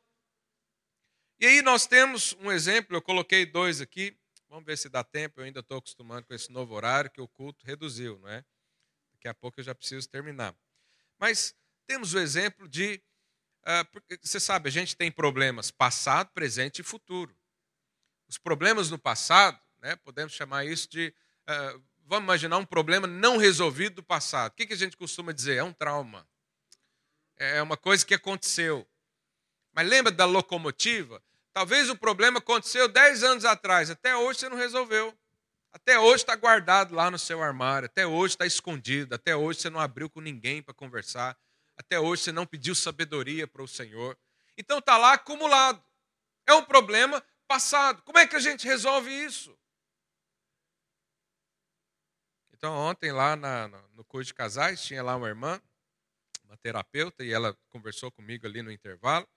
[1.38, 4.18] E aí nós temos um exemplo, eu coloquei dois aqui.
[4.48, 7.28] Vamos ver se dá tempo, eu ainda estou acostumando com esse novo horário que o
[7.28, 8.46] culto reduziu, não é?
[9.12, 10.56] Daqui a pouco eu já preciso terminar.
[11.20, 11.54] Mas
[11.86, 13.04] temos o exemplo de
[14.22, 17.36] você sabe, a gente tem problemas passado, presente e futuro.
[18.28, 21.14] Os problemas no passado, né, podemos chamar isso de.
[21.48, 24.52] Uh, vamos imaginar um problema não resolvido do passado.
[24.52, 25.58] O que, que a gente costuma dizer?
[25.58, 26.28] É um trauma.
[27.38, 28.88] É uma coisa que aconteceu.
[29.74, 31.22] Mas lembra da locomotiva?
[31.54, 35.18] Talvez o problema aconteceu 10 anos atrás, até hoje você não resolveu.
[35.74, 39.70] Até hoje está guardado lá no seu armário, até hoje está escondido, até hoje você
[39.70, 41.38] não abriu com ninguém para conversar
[41.82, 44.18] até hoje você não pediu sabedoria para o Senhor.
[44.56, 45.84] Então está lá acumulado.
[46.46, 48.02] É um problema passado.
[48.04, 49.58] Como é que a gente resolve isso?
[52.54, 55.60] Então, ontem lá na, no curso de casais, tinha lá uma irmã,
[56.46, 59.28] uma terapeuta, e ela conversou comigo ali no intervalo.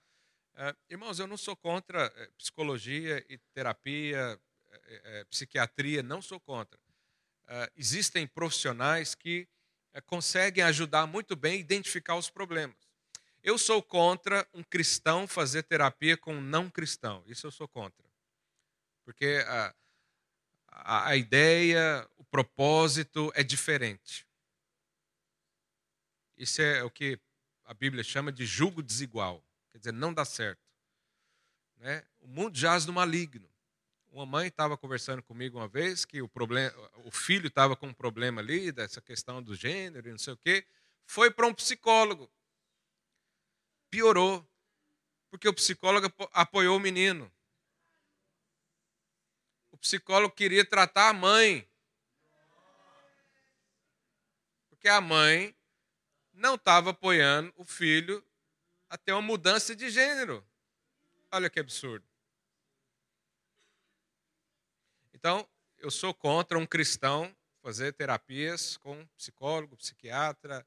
[0.54, 4.38] É, irmãos, eu não sou contra é, psicologia e terapia,
[4.86, 6.78] é, psiquiatria, não sou contra.
[7.76, 9.48] Existem profissionais que
[10.00, 12.76] conseguem ajudar muito bem a identificar os problemas.
[13.42, 17.22] Eu sou contra um cristão fazer terapia com um não cristão.
[17.26, 18.04] Isso eu sou contra.
[19.04, 19.74] Porque a,
[20.68, 24.26] a, a ideia, o propósito é diferente.
[26.36, 27.20] Isso é o que
[27.64, 29.44] a Bíblia chama de julgo desigual.
[29.70, 30.62] Quer dizer, não dá certo.
[31.76, 32.04] Né?
[32.20, 33.48] O mundo jaz no maligno.
[34.14, 36.72] Uma mãe estava conversando comigo uma vez que o, problema,
[37.04, 40.36] o filho estava com um problema ali, dessa questão do gênero e não sei o
[40.36, 40.64] quê.
[41.04, 42.30] Foi para um psicólogo.
[43.90, 44.48] Piorou.
[45.28, 47.28] Porque o psicólogo apoiou o menino.
[49.72, 51.68] O psicólogo queria tratar a mãe.
[54.70, 55.52] Porque a mãe
[56.32, 58.24] não estava apoiando o filho
[58.88, 60.46] a ter uma mudança de gênero.
[61.32, 62.13] Olha que absurdo.
[65.24, 70.66] Então, eu sou contra um cristão fazer terapias com psicólogo, psiquiatra,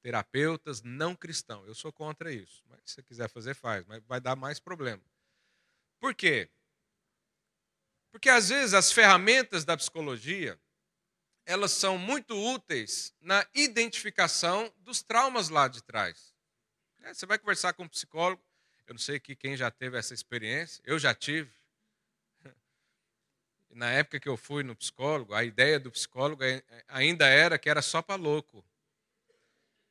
[0.00, 1.62] terapeutas não cristão.
[1.66, 2.64] Eu sou contra isso.
[2.70, 5.02] Mas se você quiser fazer, faz, mas vai dar mais problema.
[6.00, 6.48] Por quê?
[8.10, 10.58] Porque às vezes as ferramentas da psicologia,
[11.44, 16.34] elas são muito úteis na identificação dos traumas lá de trás.
[17.02, 18.42] É, você vai conversar com um psicólogo,
[18.86, 21.57] eu não sei quem já teve essa experiência, eu já tive
[23.70, 27.68] na época que eu fui no psicólogo, a ideia do psicólogo é, ainda era que
[27.68, 28.64] era só para louco.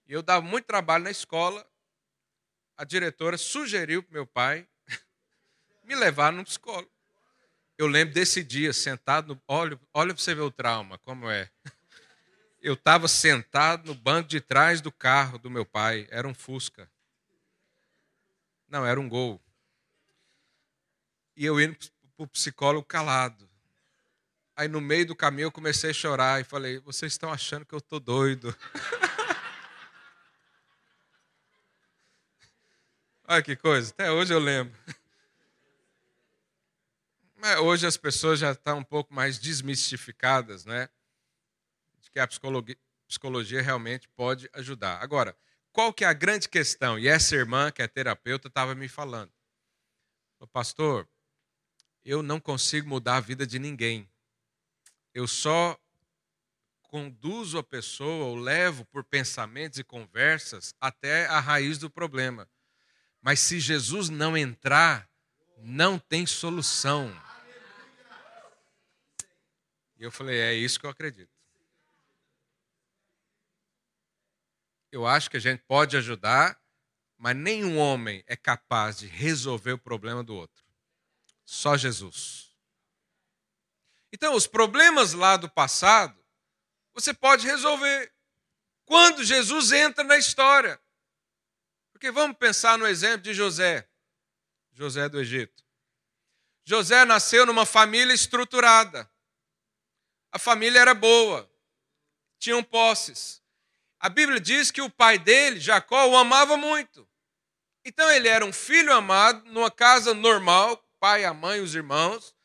[0.07, 1.65] E eu dava muito trabalho na escola.
[2.75, 4.67] A diretora sugeriu para meu pai
[5.83, 6.91] me levar no psicólogo.
[7.77, 9.41] Eu lembro desse dia, sentado no.
[9.47, 11.49] Olha, olha para você ver o trauma, como é.
[12.59, 16.07] Eu estava sentado no banco de trás do carro do meu pai.
[16.09, 16.89] Era um Fusca.
[18.67, 19.39] Não, era um gol.
[21.35, 21.77] E eu indo
[22.15, 23.46] para o psicólogo calado
[24.57, 27.75] Aí no meio do caminho eu comecei a chorar e falei: vocês estão achando que
[27.75, 28.57] eu estou doido.
[33.29, 34.75] Olha que coisa, até hoje eu lembro.
[37.35, 40.89] Mas hoje as pessoas já estão um pouco mais desmistificadas, né?
[42.01, 42.75] De que a psicologia,
[43.07, 45.03] psicologia realmente pode ajudar.
[45.03, 45.37] Agora,
[45.71, 46.97] qual que é a grande questão?
[46.97, 49.31] E essa irmã, que é terapeuta, estava me falando.
[50.51, 51.07] Pastor,
[52.03, 54.09] eu não consigo mudar a vida de ninguém.
[55.13, 55.79] Eu só
[56.83, 62.49] conduzo a pessoa, ou levo por pensamentos e conversas até a raiz do problema.
[63.21, 65.09] Mas se Jesus não entrar,
[65.57, 67.13] não tem solução.
[69.97, 71.31] E eu falei: é isso que eu acredito.
[74.91, 76.59] Eu acho que a gente pode ajudar,
[77.17, 80.63] mas nenhum homem é capaz de resolver o problema do outro.
[81.43, 82.46] Só Jesus.
[84.11, 86.17] Então, os problemas lá do passado,
[86.93, 88.11] você pode resolver
[88.85, 90.81] quando Jesus entra na história.
[91.91, 93.87] Porque vamos pensar no exemplo de José,
[94.71, 95.63] José do Egito.
[96.63, 99.09] José nasceu numa família estruturada.
[100.31, 101.49] A família era boa,
[102.37, 103.41] tinham posses.
[103.99, 107.07] A Bíblia diz que o pai dele, Jacó, o amava muito.
[107.83, 112.35] Então ele era um filho amado numa casa normal, pai, a mãe, os irmãos,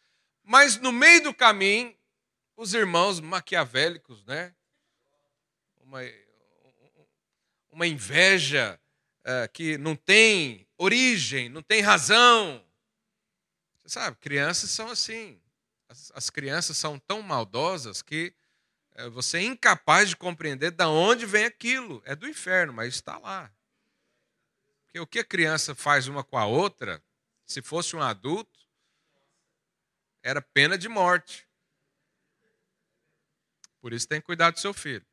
[0.43, 1.97] mas no meio do caminho,
[2.57, 4.55] os irmãos maquiavélicos, né?
[5.81, 6.01] Uma,
[7.71, 8.79] uma inveja,
[9.25, 12.65] é, que não tem origem, não tem razão.
[13.83, 15.41] Você sabe, crianças são assim.
[15.89, 18.35] As, as crianças são tão maldosas que
[18.95, 22.03] é, você é incapaz de compreender de onde vem aquilo.
[22.05, 23.51] É do inferno, mas está lá.
[24.85, 27.03] Porque o que a criança faz uma com a outra,
[27.47, 28.52] se fosse um adulto,
[30.23, 31.49] era pena de morte.
[33.81, 35.05] Por isso tem que cuidar do seu filho.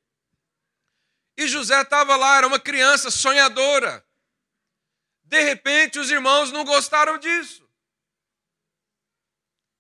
[1.35, 4.05] E José estava lá, era uma criança sonhadora.
[5.23, 7.67] De repente, os irmãos não gostaram disso.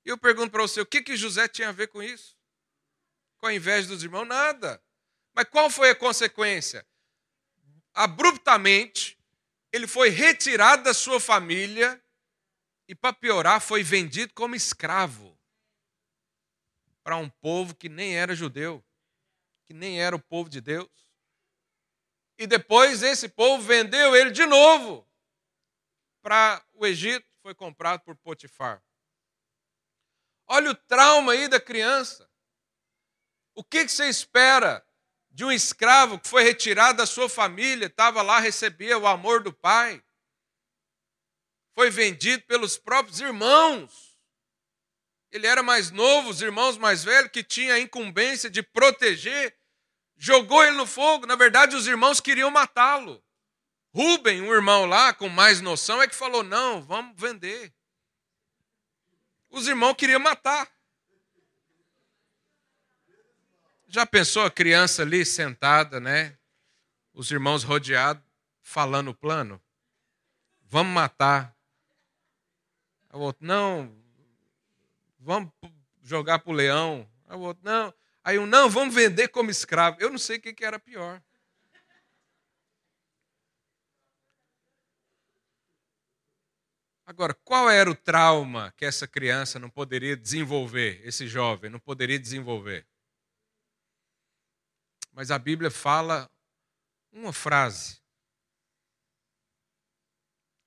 [0.05, 2.37] E eu pergunto para você, o que, que José tinha a ver com isso?
[3.37, 4.25] Com a inveja dos irmãos?
[4.25, 4.81] Nada.
[5.33, 6.85] Mas qual foi a consequência?
[7.93, 9.19] Abruptamente,
[9.71, 12.01] ele foi retirado da sua família
[12.89, 15.37] e, para piorar, foi vendido como escravo
[17.03, 18.83] para um povo que nem era judeu,
[19.67, 20.89] que nem era o povo de Deus.
[22.35, 25.07] E depois esse povo vendeu ele de novo
[26.23, 28.83] para o Egito, foi comprado por Potifar.
[30.47, 32.27] Olha o trauma aí da criança.
[33.53, 34.83] O que, você espera
[35.29, 39.53] de um escravo que foi retirado da sua família, estava lá, recebia o amor do
[39.53, 40.03] pai?
[41.73, 44.17] Foi vendido pelos próprios irmãos.
[45.31, 49.55] Ele era mais novo, os irmãos mais velhos, que tinha a incumbência de proteger
[50.19, 51.25] jogou ele no fogo.
[51.25, 53.23] Na verdade, os irmãos queriam matá-lo.
[53.91, 57.73] Rubem, um irmão lá com mais noção, é que falou: não, vamos vender.
[59.49, 60.69] Os irmãos queriam matar.
[63.87, 66.37] Já pensou a criança ali sentada, né?
[67.11, 68.23] Os irmãos rodeados,
[68.61, 69.59] falando o plano?
[70.61, 71.55] Vamos matar.
[73.11, 73.95] O outro, não,
[75.19, 75.51] vamos
[76.01, 77.09] jogar para o leão.
[77.29, 77.93] O outro, não,
[78.23, 79.97] Aí um, não, vamos vender como escravo.
[79.99, 81.19] Eu não sei o que era pior.
[87.05, 92.19] Agora, qual era o trauma que essa criança não poderia desenvolver, esse jovem não poderia
[92.19, 92.85] desenvolver?
[95.11, 96.29] Mas a Bíblia fala
[97.11, 97.99] uma frase.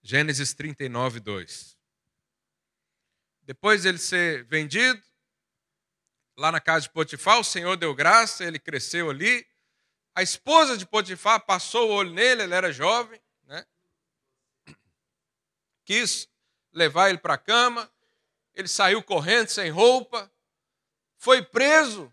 [0.03, 1.79] Gênesis 39, 2.
[3.53, 5.03] Depois de ele ser vendido,
[6.39, 9.47] lá na casa de Potifar, o Senhor deu graça, ele cresceu ali.
[10.15, 13.67] A esposa de Potifar passou o olho nele, ele era jovem, né?
[15.85, 16.31] Quis
[16.73, 17.93] levar ele para a cama.
[18.55, 20.33] Ele saiu correndo sem roupa,
[21.19, 22.11] foi preso.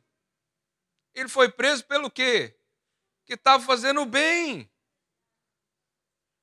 [1.13, 2.53] Ele foi preso pelo quê?
[3.23, 4.69] Que estava fazendo o bem.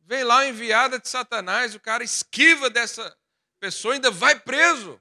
[0.01, 3.14] Vem lá a enviada de Satanás, o cara esquiva dessa
[3.66, 5.00] pessoa, ainda vai preso.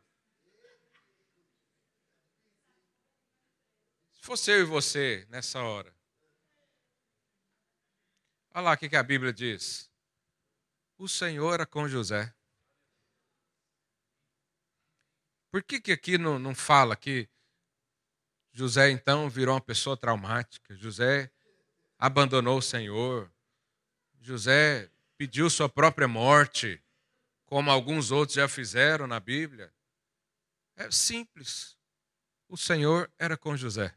[4.22, 5.96] fosse eu e você nessa hora.
[8.56, 9.88] Olha lá o que a Bíblia diz.
[10.98, 12.34] O Senhor era com José.
[15.52, 17.30] Por que, que aqui não, não fala que
[18.52, 20.76] José então virou uma pessoa traumática?
[20.76, 21.32] José
[22.00, 23.32] abandonou o Senhor.
[24.20, 26.84] José pediu sua própria morte,
[27.56, 29.72] como alguns outros já fizeram na Bíblia.
[30.76, 31.78] É simples.
[32.50, 33.96] o Senhor era com José.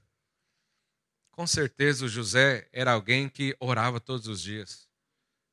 [1.33, 4.89] Com certeza o José era alguém que orava todos os dias.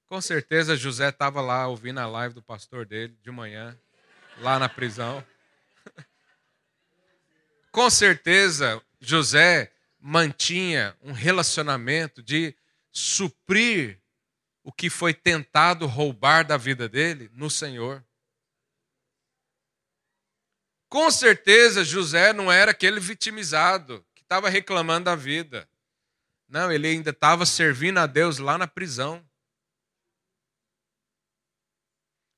[0.06, 3.76] Com certeza José estava lá ouvindo a live do pastor dele de manhã,
[4.38, 5.26] lá na prisão.
[7.72, 12.56] Com certeza José mantinha um relacionamento de
[12.92, 14.00] suprir
[14.66, 18.04] o que foi tentado roubar da vida dele no Senhor.
[20.90, 25.70] Com certeza José não era aquele vitimizado que estava reclamando da vida.
[26.48, 29.24] Não, ele ainda estava servindo a Deus lá na prisão.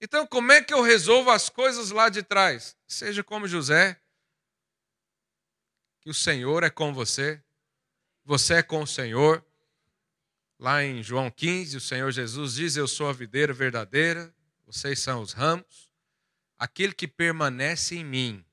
[0.02, 2.76] Então, como é que eu resolvo as coisas lá de trás?
[2.86, 4.02] Seja como José,
[6.02, 7.42] que o Senhor é com você,
[8.26, 9.47] você é com o Senhor.
[10.60, 14.34] Lá em João 15, o Senhor Jesus diz: Eu sou a videira verdadeira,
[14.66, 15.90] vocês são os ramos.
[16.58, 18.46] Aquele que permanece em mim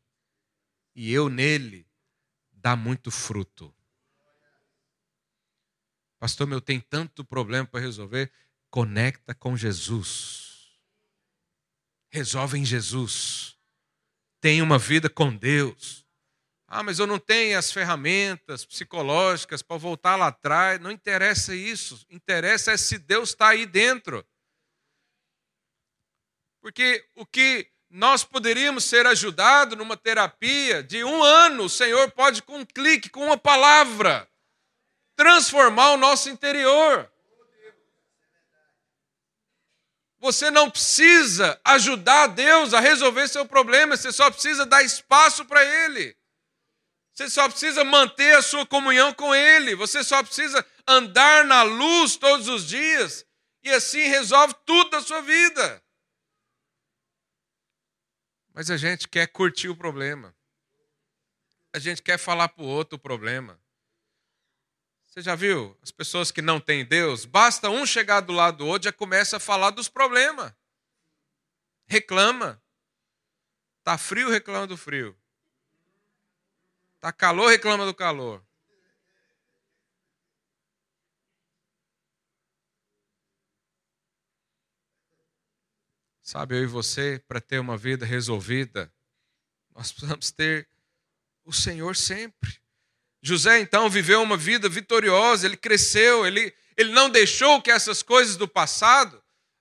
[0.95, 1.87] e eu nele,
[2.53, 3.75] dá muito fruto.
[6.19, 8.33] Pastor, meu, tem tanto problema para resolver.
[8.71, 10.79] Conecta com Jesus.
[12.09, 13.59] Resolve em Jesus.
[14.41, 16.04] Tem uma vida com Deus.
[16.77, 20.81] Ah, mas eu não tenho as ferramentas psicológicas para voltar lá atrás.
[20.81, 22.05] Não interessa isso.
[22.11, 24.27] Interessa é se Deus está aí dentro.
[26.61, 32.43] Porque o que nós poderíamos ser ajudados numa terapia de um ano, o Senhor pode,
[32.43, 34.29] com um clique, com uma palavra,
[35.15, 37.09] transformar o nosso interior.
[40.19, 45.65] Você não precisa ajudar Deus a resolver seu problema, você só precisa dar espaço para
[45.65, 46.17] Ele.
[47.15, 49.77] Você só precisa manter a sua comunhão com Ele.
[49.77, 53.25] Você só precisa andar na luz todos os dias.
[53.63, 55.83] E assim resolve tudo da sua vida.
[58.53, 60.35] Mas a gente quer curtir o problema.
[61.73, 63.61] A gente quer falar para o outro o problema.
[65.07, 65.79] Você já viu?
[65.81, 69.37] As pessoas que não têm Deus, basta um chegar do lado do outro, já começa
[69.37, 70.53] a falar dos problemas.
[71.87, 72.61] Reclama.
[73.85, 75.17] Tá frio, reclama do frio.
[77.05, 78.43] Tá calor, reclama do calor.
[86.23, 88.91] Sabe, eu e você, para ter uma vida resolvida,
[89.75, 90.67] nós precisamos ter
[91.45, 92.59] o Senhor sempre.
[93.21, 98.39] José, então, viveu uma vida vitoriosa, ele cresceu, ele, ele não deixou que essas coisas
[98.39, 99.19] do passado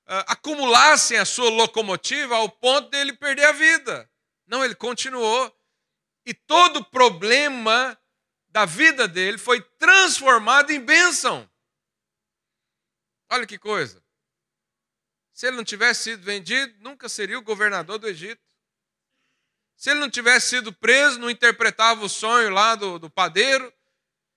[0.08, 4.10] uh, acumulassem a sua locomotiva ao ponto de ele perder a vida.
[4.48, 5.54] Não, ele continuou.
[6.26, 7.98] E todo problema
[8.50, 11.50] da vida dele foi transformado em bênção.
[13.30, 14.04] Olha que coisa.
[15.34, 18.42] Se ele não tivesse sido vendido, nunca seria o governador do Egito.
[19.76, 23.74] Se ele não tivesse sido preso, não interpretava o sonho lá do, do padeiro,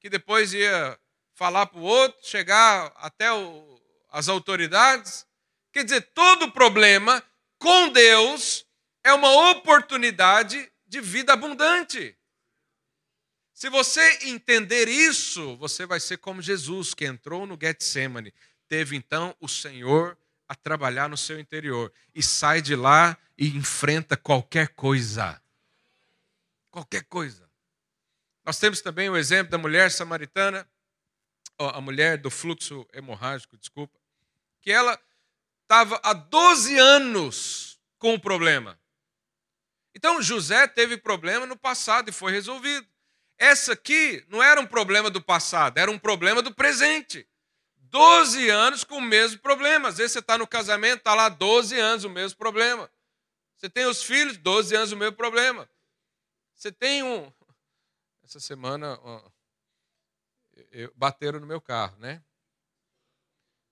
[0.00, 0.98] que depois ia
[1.34, 5.26] falar para o outro, chegar até o, as autoridades.
[5.72, 7.22] Quer dizer, todo problema
[7.58, 8.66] com Deus
[9.04, 12.16] é uma oportunidade de vida abundante.
[13.52, 18.32] Se você entender isso, você vai ser como Jesus, que entrou no Getsemane.
[18.68, 20.16] Teve então o Senhor
[20.48, 25.40] a trabalhar no seu interior e sai de lá e enfrenta qualquer coisa.
[26.70, 27.48] Qualquer coisa.
[28.44, 30.68] Nós temos também o exemplo da mulher samaritana,
[31.58, 33.98] a mulher do fluxo hemorrágico, desculpa,
[34.60, 35.00] que ela
[35.62, 38.78] estava há 12 anos com o problema.
[39.96, 42.86] Então José teve problema no passado e foi resolvido.
[43.38, 47.26] Essa aqui não era um problema do passado, era um problema do presente.
[47.78, 49.88] 12 anos com o mesmo problema.
[49.88, 52.90] Às vezes você está no casamento, está lá 12 anos o mesmo problema.
[53.56, 55.66] Você tem os filhos, 12 anos o mesmo problema.
[56.54, 57.32] Você tem um.
[58.22, 59.00] Essa semana
[60.72, 60.92] eu...
[60.94, 62.22] bateram no meu carro, né?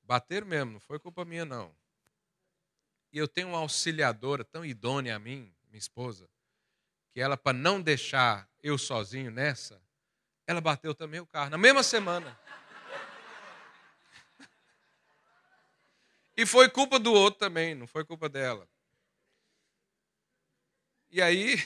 [0.03, 1.77] Bateram mesmo, não foi culpa minha, não.
[3.12, 6.31] E eu tenho uma auxiliadora tão idônea a mim, minha esposa,
[7.12, 9.83] que ela, para não deixar eu sozinho nessa,
[10.47, 12.39] ela bateu também o carro, na mesma semana.
[16.37, 18.68] E foi culpa do outro também, não foi culpa dela.
[21.11, 21.57] E aí,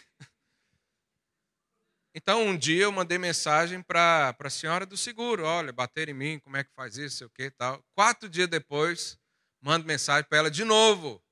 [2.14, 6.38] então um dia eu mandei mensagem para a senhora do seguro, olha, bater em mim,
[6.38, 7.84] como é que faz isso, sei o que tal.
[7.94, 9.18] Quatro dias depois,
[9.60, 11.22] mando mensagem para ela de novo.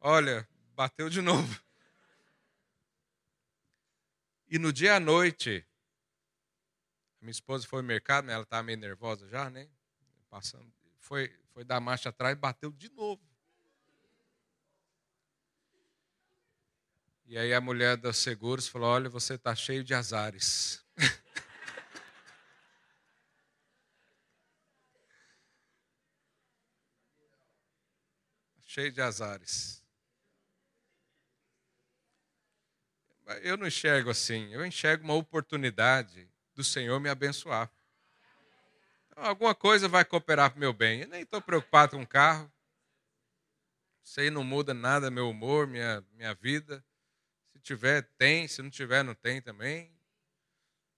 [0.00, 1.60] Olha, bateu de novo.
[4.48, 5.66] E no dia à noite,
[7.20, 9.68] minha esposa foi ao mercado, ela estava meio nervosa já, né?
[10.28, 10.70] Passando,
[11.00, 13.20] foi, foi dar marcha atrás e bateu de novo.
[17.24, 20.84] E aí a mulher dos seguros falou: Olha, você está cheio de azares.
[28.62, 29.85] cheio de azares.
[33.42, 37.70] Eu não enxergo assim, eu enxergo uma oportunidade do Senhor me abençoar.
[39.10, 41.00] Então, alguma coisa vai cooperar para o meu bem.
[41.00, 42.52] Eu nem estou preocupado com o carro.
[44.04, 46.84] Isso aí não muda nada meu humor, minha, minha vida.
[47.52, 48.46] Se tiver, tem.
[48.46, 49.90] Se não tiver, não tem também.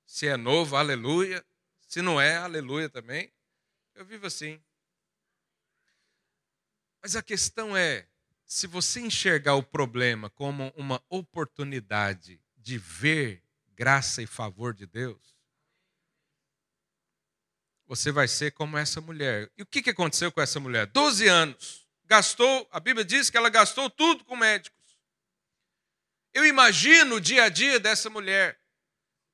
[0.05, 1.45] Se é novo, aleluia.
[1.87, 3.33] Se não é, aleluia também.
[3.95, 4.63] Eu vivo assim.
[7.03, 8.07] Mas a questão é:
[8.49, 13.45] se você enxergar o problema como uma oportunidade de ver
[13.75, 15.37] graça e favor de Deus,
[17.87, 19.51] você vai ser como essa mulher.
[19.57, 20.87] E o que aconteceu com essa mulher?
[20.87, 21.87] Doze anos.
[22.07, 24.99] Gastou, a Bíblia diz que ela gastou tudo com médicos.
[26.33, 28.59] Eu imagino o dia a dia dessa mulher.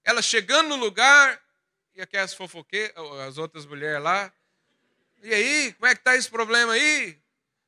[0.03, 1.41] Ela chegando no lugar,
[1.95, 2.97] e aquelas fofoqueiras,
[3.29, 4.33] as outras mulheres lá.
[5.23, 7.24] E aí, como é que está esse problema aí?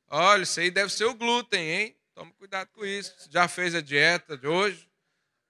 [0.09, 1.95] Olha, isso aí deve ser o glúten, hein?
[2.15, 3.13] Tome cuidado com isso.
[3.29, 4.89] Já fez a dieta de hoje?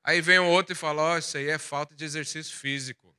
[0.04, 3.16] Aí vem o outro e fala: oh, isso aí é falta de exercício físico.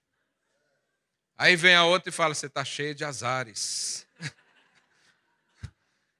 [1.37, 4.07] Aí vem a outra e fala: Você está cheio de azares.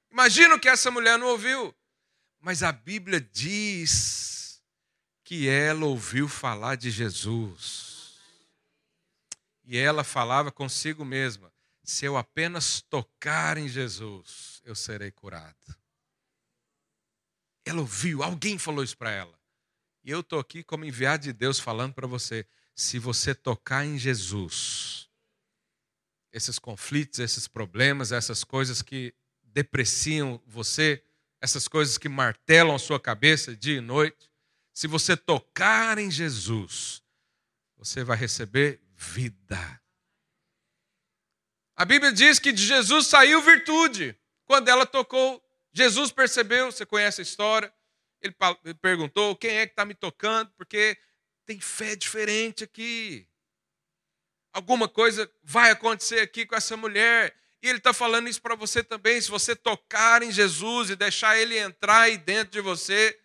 [0.09, 1.75] Imagina o que essa mulher não ouviu.
[2.39, 4.61] Mas a Bíblia diz
[5.23, 8.17] que ela ouviu falar de Jesus.
[9.65, 11.51] E ela falava consigo mesma:
[11.83, 15.75] se eu apenas tocar em Jesus, eu serei curado.
[17.65, 19.39] Ela ouviu, alguém falou isso para ela.
[20.03, 23.97] E eu estou aqui como enviado de Deus falando para você: se você tocar em
[23.97, 25.09] Jesus,
[26.31, 31.03] esses conflitos, esses problemas, essas coisas que depreciam você,
[31.41, 34.29] essas coisas que martelam a sua cabeça dia e noite,
[34.73, 37.03] se você tocar em Jesus,
[37.77, 39.81] você vai receber vida.
[41.75, 44.18] A Bíblia diz que de Jesus saiu virtude.
[44.49, 45.39] Quando ela tocou,
[45.71, 47.71] Jesus percebeu, você conhece a história,
[48.21, 48.35] ele
[48.81, 50.51] perguntou: quem é que está me tocando?
[50.57, 50.97] Porque
[51.45, 53.29] tem fé diferente aqui
[54.53, 57.35] alguma coisa vai acontecer aqui com essa mulher.
[57.61, 59.19] E ele está falando isso para você também.
[59.19, 63.17] Se você tocar em Jesus e deixar ele entrar aí dentro de você,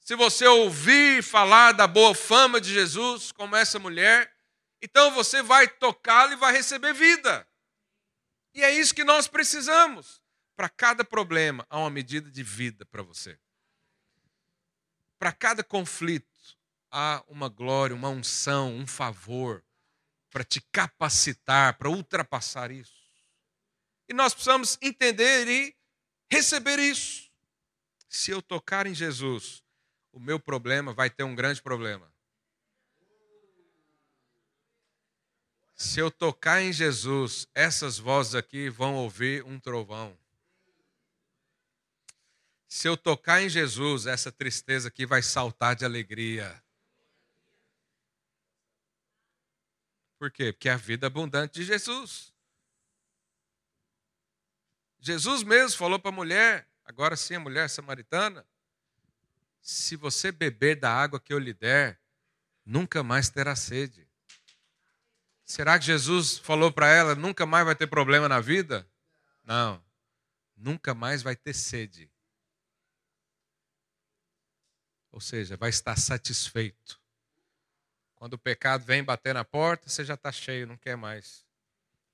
[0.00, 4.32] se você ouvir falar da boa fama de Jesus, como essa mulher,
[4.80, 7.46] então você vai tocá-lo e vai receber vida.
[8.54, 10.22] E é isso que nós precisamos.
[10.56, 13.38] Para cada problema, há uma medida de vida para você.
[15.18, 16.56] Para cada conflito,
[16.90, 19.64] há uma glória, uma unção, um favor
[20.30, 23.04] para te capacitar, para ultrapassar isso.
[24.08, 25.76] E nós precisamos entender e
[26.30, 27.30] receber isso.
[28.08, 29.64] Se eu tocar em Jesus,
[30.12, 32.13] o meu problema vai ter um grande problema.
[35.74, 40.16] Se eu tocar em Jesus, essas vozes aqui vão ouvir um trovão.
[42.68, 46.62] Se eu tocar em Jesus, essa tristeza aqui vai saltar de alegria.
[50.18, 50.52] Por quê?
[50.52, 52.32] Porque é a vida abundante de Jesus.
[55.00, 58.46] Jesus mesmo falou para a mulher, agora sim a mulher samaritana:
[59.60, 62.00] se você beber da água que eu lhe der,
[62.64, 64.08] nunca mais terá sede.
[65.44, 68.88] Será que Jesus falou para ela: nunca mais vai ter problema na vida?
[69.44, 69.82] Não,
[70.56, 72.10] nunca mais vai ter sede.
[75.12, 77.00] Ou seja, vai estar satisfeito.
[78.16, 81.44] Quando o pecado vem bater na porta, você já está cheio, não quer mais.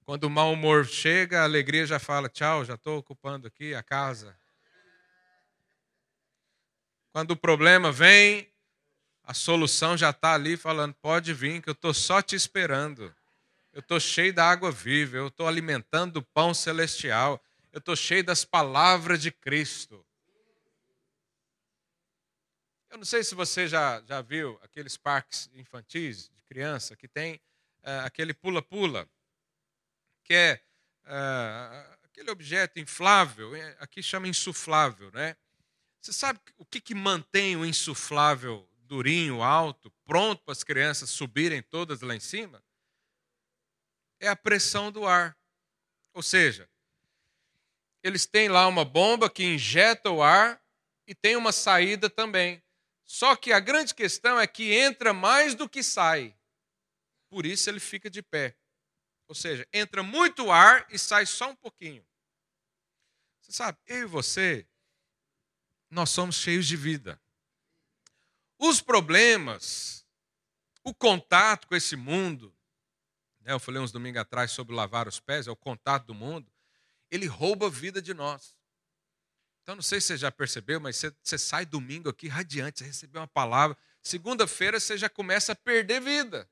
[0.05, 3.83] Quando o mau humor chega, a alegria já fala: tchau, já estou ocupando aqui a
[3.83, 4.37] casa.
[7.13, 8.53] Quando o problema vem,
[9.23, 13.15] a solução já está ali falando: pode vir, que eu estou só te esperando.
[13.73, 17.43] Eu estou cheio da água viva, eu estou alimentando o pão celestial,
[17.73, 20.05] eu estou cheio das palavras de Cristo.
[22.91, 27.37] Eu não sei se você já, já viu aqueles parques infantis de criança que tem
[27.85, 29.09] uh, aquele pula-pula,
[30.25, 30.61] que é
[31.05, 35.37] uh, aquele objeto inflável, é, aqui chama insuflável, né?
[36.01, 41.63] Você sabe o que, que mantém o insuflável durinho, alto, pronto para as crianças subirem
[41.63, 42.61] todas lá em cima?
[44.21, 45.37] É a pressão do ar.
[46.13, 46.69] Ou seja,
[48.03, 50.63] eles têm lá uma bomba que injeta o ar
[51.07, 52.63] e tem uma saída também.
[53.05, 56.37] Só que a grande questão é que entra mais do que sai.
[57.29, 58.57] Por isso ele fica de pé.
[59.27, 62.07] Ou seja, entra muito ar e sai só um pouquinho.
[63.41, 64.67] Você sabe, eu e você,
[65.91, 67.21] nós somos cheios de vida.
[68.59, 70.07] Os problemas,
[70.85, 72.57] o contato com esse mundo,
[73.45, 76.51] eu falei uns domingos atrás sobre lavar os pés, é o contato do mundo,
[77.11, 78.55] ele rouba a vida de nós.
[79.63, 82.85] Então, não sei se você já percebeu, mas você, você sai domingo aqui radiante, você
[82.85, 83.77] recebeu uma palavra.
[84.03, 86.49] Segunda-feira você já começa a perder vida,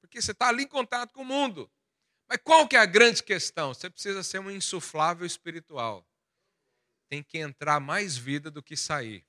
[0.00, 1.70] porque você está ali em contato com o mundo.
[2.28, 3.72] Mas qual que é a grande questão?
[3.72, 6.06] Você precisa ser um insuflável espiritual.
[7.08, 9.24] Tem que entrar mais vida do que sair.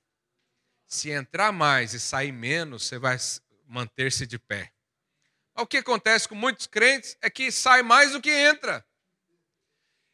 [0.86, 3.16] Se entrar mais e sair menos, você vai
[3.66, 4.72] manter-se de pé.
[5.60, 8.84] O que acontece com muitos crentes é que sai mais do que entra.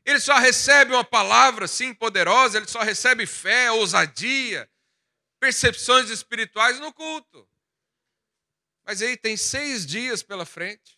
[0.05, 4.71] Ele só recebe uma palavra sim poderosa, ele só recebe fé, ousadia,
[5.41, 7.49] percepções espirituais no culto.
[8.85, 10.97] Mas aí tem seis dias pela frente.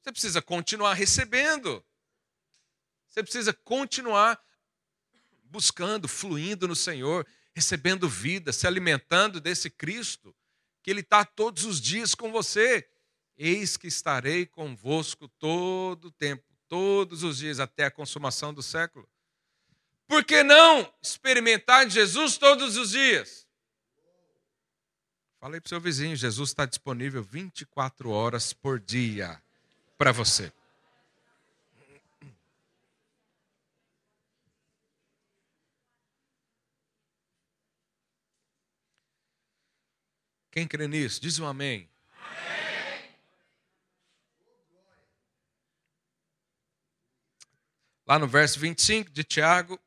[0.00, 1.84] Você precisa continuar recebendo.
[3.08, 4.40] Você precisa continuar
[5.44, 10.36] buscando, fluindo no Senhor, recebendo vida, se alimentando desse Cristo,
[10.82, 12.88] que Ele está todos os dias com você.
[13.36, 19.08] Eis que estarei convosco todo o tempo todos os dias até a consumação do século.
[20.06, 23.46] Por que não experimentar Jesus todos os dias?
[25.40, 29.40] Falei para o seu vizinho, Jesus está disponível 24 horas por dia
[29.96, 30.52] para você.
[40.58, 41.20] Quem crê nisso?
[41.20, 41.88] Diz um amém.
[48.04, 49.78] lá no verso 25 de Tiago.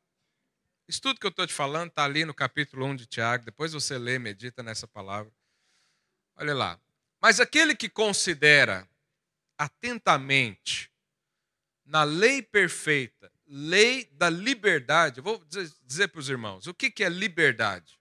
[0.87, 3.43] Isso tudo que eu estou te falando está ali no capítulo 1 de Tiago.
[3.43, 5.29] Depois você lê, medita nessa palavra.
[6.37, 6.79] Olha lá.
[7.19, 8.87] Mas aquele que considera
[9.57, 10.89] atentamente
[11.83, 15.43] na lei perfeita, lei da liberdade, eu vou
[15.83, 18.00] dizer para os irmãos, o que é liberdade?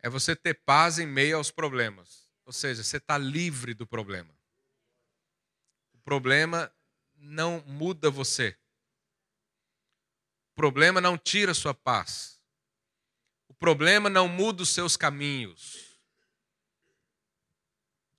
[0.00, 2.28] É você ter paz em meio aos problemas.
[2.44, 4.34] Ou seja, você está livre do problema.
[5.92, 6.72] O problema
[7.16, 8.56] não muda você.
[10.52, 12.40] O problema não tira sua paz.
[13.48, 16.00] O problema não muda os seus caminhos.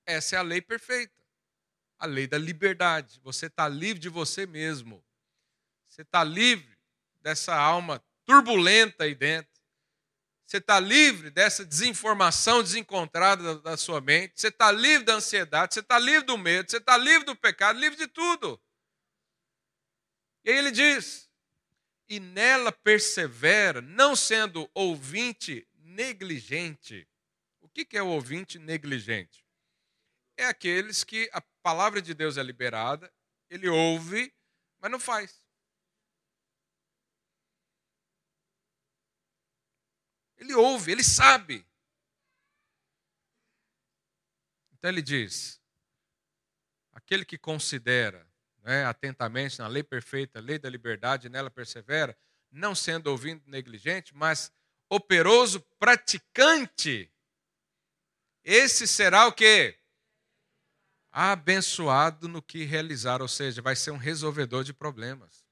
[0.06, 1.14] Essa é a lei perfeita.
[1.98, 3.20] A lei da liberdade.
[3.24, 5.04] Você está livre de você mesmo.
[5.88, 6.78] Você está livre
[7.22, 9.49] dessa alma turbulenta aí dentro.
[10.50, 14.42] Você está livre dessa desinformação desencontrada da, da sua mente.
[14.42, 15.76] Você está livre da ansiedade.
[15.76, 16.72] Você está livre do medo.
[16.72, 17.80] Você está livre do pecado.
[17.80, 18.60] Livre de tudo.
[20.44, 21.30] E aí ele diz:
[22.10, 27.08] e nela persevera, não sendo ouvinte negligente.
[27.62, 29.46] O que é o ouvinte negligente?
[30.36, 33.14] É aqueles que a palavra de Deus é liberada,
[33.52, 34.34] ele ouve,
[34.80, 35.44] mas não faz.
[40.40, 41.66] Ele ouve, ele sabe.
[44.72, 45.62] Então ele diz:
[46.94, 48.26] aquele que considera
[48.64, 52.18] né, atentamente na lei perfeita, lei da liberdade, nela persevera,
[52.50, 54.52] não sendo ouvindo negligente, mas
[54.90, 57.12] operoso praticante.
[58.44, 59.78] Esse será o que?
[61.12, 65.46] Abençoado no que realizar, ou seja, vai ser um resolvedor de problemas.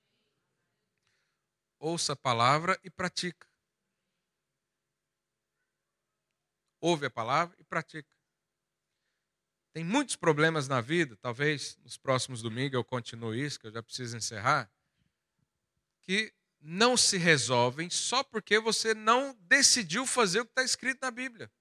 [1.80, 3.47] Ouça a palavra e pratica.
[6.80, 8.08] Ouve a palavra e pratica.
[9.74, 13.84] Tem muitos problemas na vida, talvez nos próximos domingos eu continue isso, que eu já
[13.84, 14.72] preciso encerrar,
[16.02, 21.12] que não se resolvem só porque você não decidiu fazer o que está escrito na
[21.12, 21.52] Bíblia.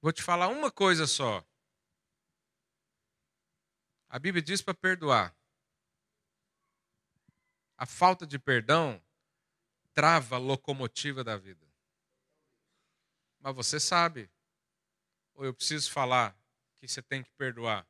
[0.00, 1.46] Vou te falar uma coisa só.
[4.08, 5.34] A Bíblia diz para perdoar.
[7.78, 9.00] A falta de perdão
[9.94, 11.71] trava a locomotiva da vida.
[13.42, 14.30] Mas você sabe,
[15.34, 16.34] ou eu preciso falar
[16.78, 17.84] que você tem que perdoar?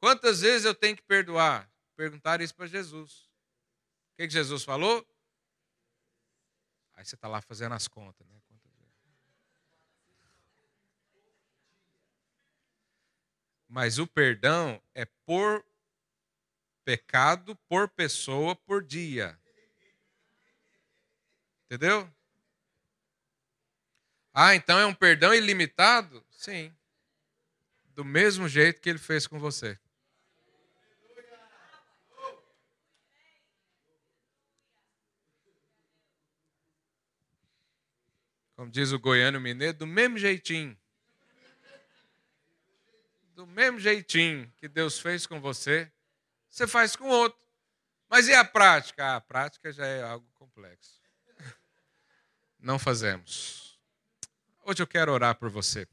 [0.00, 1.70] Quantas vezes eu tenho que perdoar?
[1.94, 3.22] Perguntar isso para Jesus.
[4.12, 5.06] O que, que Jesus falou?
[6.94, 8.40] Aí você está lá fazendo as contas, né?
[13.68, 15.64] Mas o perdão é por
[16.84, 19.38] pecado, por pessoa, por dia.
[21.66, 22.12] Entendeu?
[24.42, 26.24] Ah, então é um perdão ilimitado?
[26.30, 26.74] Sim.
[27.94, 29.78] Do mesmo jeito que ele fez com você.
[38.56, 40.74] Como diz o goiano mineiro, do mesmo jeitinho.
[43.34, 45.92] Do mesmo jeitinho que Deus fez com você,
[46.48, 47.46] você faz com outro.
[48.08, 49.04] Mas e a prática?
[49.04, 50.98] Ah, a prática já é algo complexo.
[52.58, 53.69] não fazemos.
[54.70, 55.84] Hoje eu quero orar por você.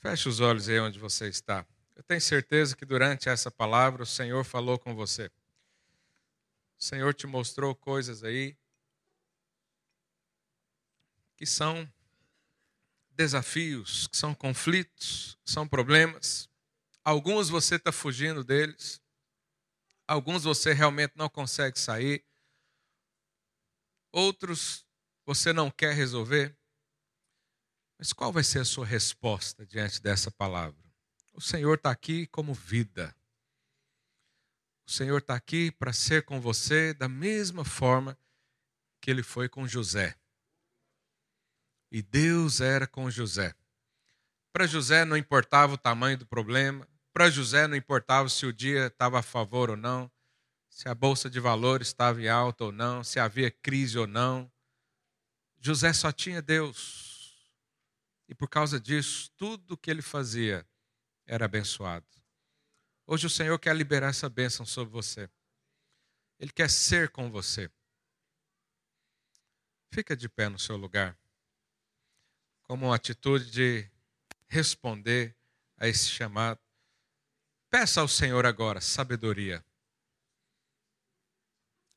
[0.00, 1.66] Feche os olhos aí onde você está.
[1.94, 5.30] Eu tenho certeza que durante essa palavra o Senhor falou com você.
[6.78, 8.54] O Senhor te mostrou coisas aí
[11.38, 11.90] que são
[13.12, 16.50] desafios, que são conflitos, que são problemas.
[17.02, 19.00] Alguns você está fugindo deles,
[20.06, 22.24] alguns você realmente não consegue sair,
[24.12, 24.86] outros
[25.24, 26.56] você não quer resolver.
[27.98, 30.80] Mas qual vai ser a sua resposta diante dessa palavra?
[31.32, 33.14] O Senhor está aqui como vida.
[34.86, 38.18] O Senhor está aqui para ser com você da mesma forma
[39.00, 40.16] que ele foi com José.
[41.90, 43.54] E Deus era com José.
[44.52, 48.88] Para José não importava o tamanho do problema, para José não importava se o dia
[48.88, 50.12] estava a favor ou não,
[50.68, 54.52] se a bolsa de valores estava em alta ou não, se havia crise ou não.
[55.58, 57.50] José só tinha Deus.
[58.28, 60.68] E por causa disso, tudo que ele fazia
[61.24, 62.04] era abençoado.
[63.06, 65.26] Hoje o Senhor quer liberar essa bênção sobre você.
[66.38, 67.70] Ele quer ser com você.
[69.90, 71.18] Fica de pé no seu lugar,
[72.64, 73.90] como uma atitude de
[74.48, 75.34] responder
[75.78, 76.65] a esse chamado.
[77.78, 79.62] Peça ao Senhor agora sabedoria.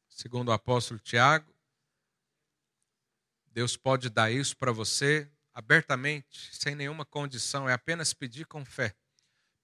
[0.09, 1.55] Segundo o apóstolo Tiago,
[3.47, 8.93] Deus pode dar isso para você abertamente, sem nenhuma condição, é apenas pedir com fé.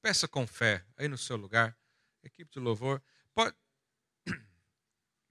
[0.01, 1.77] Peça com fé, aí no seu lugar,
[2.23, 3.03] equipe de louvor.
[3.33, 3.53] Pode...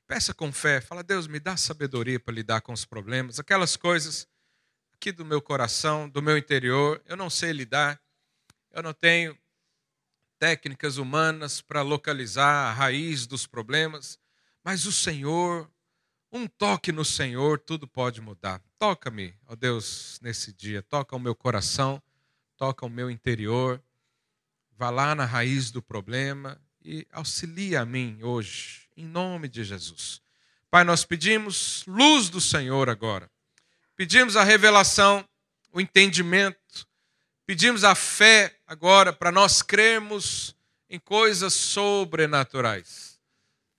[0.07, 4.28] Peça com fé, fala, Deus, me dá sabedoria para lidar com os problemas, aquelas coisas
[4.93, 7.99] aqui do meu coração, do meu interior, eu não sei lidar,
[8.70, 9.35] eu não tenho
[10.45, 14.19] técnicas humanas para localizar a raiz dos problemas,
[14.63, 15.71] mas o Senhor
[16.31, 18.61] um toque no Senhor, tudo pode mudar.
[18.79, 20.83] Toca-me, ó Deus, nesse dia.
[20.83, 22.03] Toca o meu coração,
[22.59, 23.83] toca o meu interior.
[24.77, 30.21] Vá lá na raiz do problema e auxilia a mim hoje, em nome de Jesus.
[30.71, 33.31] Pai, nós pedimos luz do Senhor agora.
[33.97, 35.27] Pedimos a revelação,
[35.73, 36.87] o entendimento.
[37.47, 40.55] Pedimos a fé agora para nós crermos
[40.91, 43.14] em coisas sobrenaturais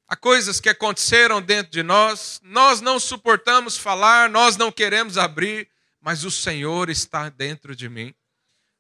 [0.07, 5.67] Há coisas que aconteceram dentro de nós, nós não suportamos falar, nós não queremos abrir,
[5.99, 8.13] mas o Senhor está dentro de mim.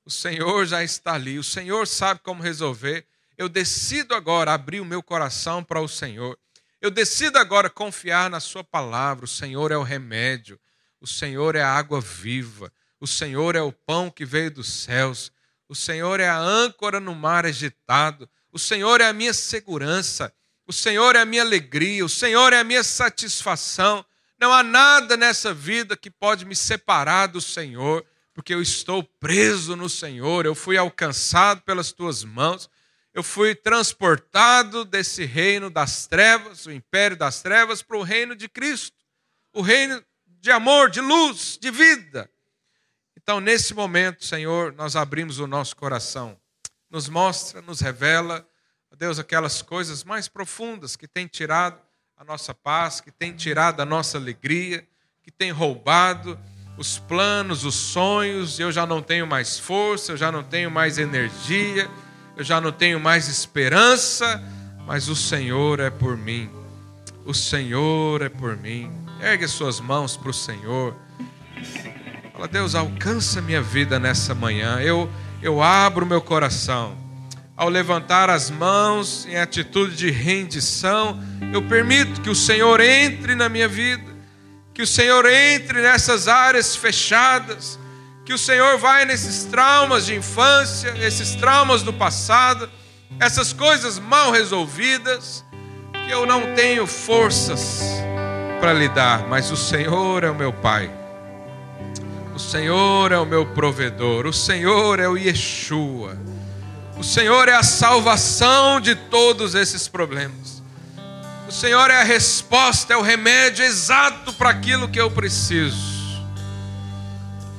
[0.05, 3.07] O Senhor já está ali, o Senhor sabe como resolver.
[3.35, 6.37] Eu decido agora abrir o meu coração para o Senhor.
[6.79, 9.25] Eu decido agora confiar na Sua palavra.
[9.25, 10.59] O Senhor é o remédio,
[11.01, 15.31] o Senhor é a água viva, o Senhor é o pão que veio dos céus,
[15.67, 20.33] o Senhor é a âncora no mar agitado, o Senhor é a minha segurança.
[20.67, 24.03] O Senhor é a minha alegria, o Senhor é a minha satisfação.
[24.39, 28.03] Não há nada nessa vida que pode me separar do Senhor,
[28.33, 32.67] porque eu estou preso no Senhor, eu fui alcançado pelas tuas mãos,
[33.13, 38.49] eu fui transportado desse reino das trevas, o império das trevas, para o reino de
[38.49, 38.97] Cristo,
[39.53, 40.03] o reino
[40.41, 42.29] de amor, de luz, de vida.
[43.25, 46.37] Então, nesse momento, Senhor, nós abrimos o nosso coração,
[46.89, 48.47] nos mostra, nos revela
[48.95, 51.77] Deus, aquelas coisas mais profundas que tem tirado
[52.15, 54.87] a nossa paz, que tem tirado a nossa alegria,
[55.21, 56.39] que tem roubado
[56.77, 60.97] os planos, os sonhos, eu já não tenho mais força, eu já não tenho mais
[60.97, 61.89] energia,
[62.37, 64.41] eu já não tenho mais esperança,
[64.85, 66.49] mas o Senhor é por mim.
[67.25, 68.89] O Senhor é por mim.
[69.21, 70.95] Ergue suas mãos para o Senhor.
[72.35, 74.81] Fala, Deus, alcança minha vida nessa manhã.
[74.81, 75.09] Eu,
[75.41, 76.97] eu abro meu coração
[77.55, 81.17] ao levantar as mãos em atitude de rendição,
[81.53, 84.13] eu permito que o Senhor entre na minha vida,
[84.73, 87.79] que o Senhor entre nessas áreas fechadas,
[88.25, 92.69] que o Senhor vai nesses traumas de infância, esses traumas do passado,
[93.17, 95.45] essas coisas mal resolvidas,
[96.05, 97.81] que eu não tenho forças
[98.59, 101.04] para lidar, mas o Senhor é o meu Pai.
[102.35, 106.17] O Senhor é o meu provedor, o Senhor é o Yeshua.
[106.97, 110.61] O Senhor é a salvação de todos esses problemas.
[111.47, 115.77] O Senhor é a resposta, é o remédio exato para aquilo que eu preciso.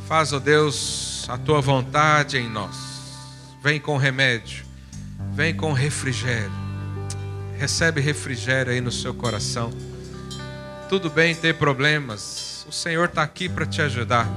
[0.07, 2.77] Faz, ó Deus, a tua vontade em nós.
[3.63, 4.63] Vem com remédio,
[5.33, 6.53] vem com refrigério.
[7.57, 9.73] Recebe refrigério aí no seu coração.
[10.91, 14.29] Tudo bem ter problemas, o Senhor está aqui para te ajudar.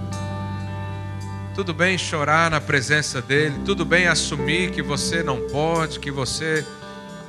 [1.56, 6.66] Tudo bem chorar na presença dele, tudo bem assumir que você não pode, que você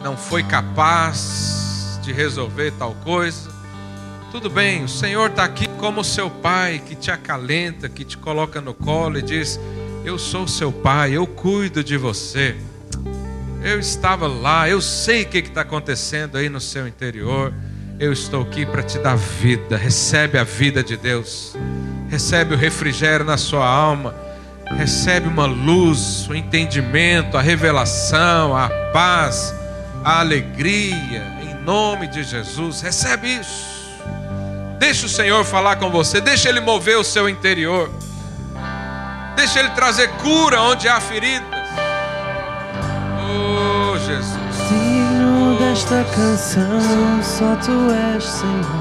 [0.03, 3.51] não foi capaz de resolver tal coisa.
[4.31, 8.61] Tudo bem, o Senhor está aqui como seu pai que te acalenta, que te coloca
[8.61, 9.59] no colo e diz:
[10.05, 12.57] Eu sou seu pai, eu cuido de você.
[13.63, 17.53] Eu estava lá, eu sei o que está acontecendo aí no seu interior.
[17.99, 19.77] Eu estou aqui para te dar vida.
[19.77, 21.55] Recebe a vida de Deus,
[22.11, 24.15] recebe o refrigério na sua alma,
[24.77, 29.55] recebe uma luz, o entendimento, a revelação, a paz,
[30.05, 32.81] a alegria, em nome de Jesus.
[32.81, 33.71] Recebe isso.
[34.79, 37.89] Deixa o Senhor falar com você, deixa Ele mover o seu interior,
[39.37, 41.49] deixa Ele trazer cura onde há feridas.
[43.23, 44.41] Oh, Jesus.
[44.69, 48.80] Digno desta canção, só tu és, Senhor.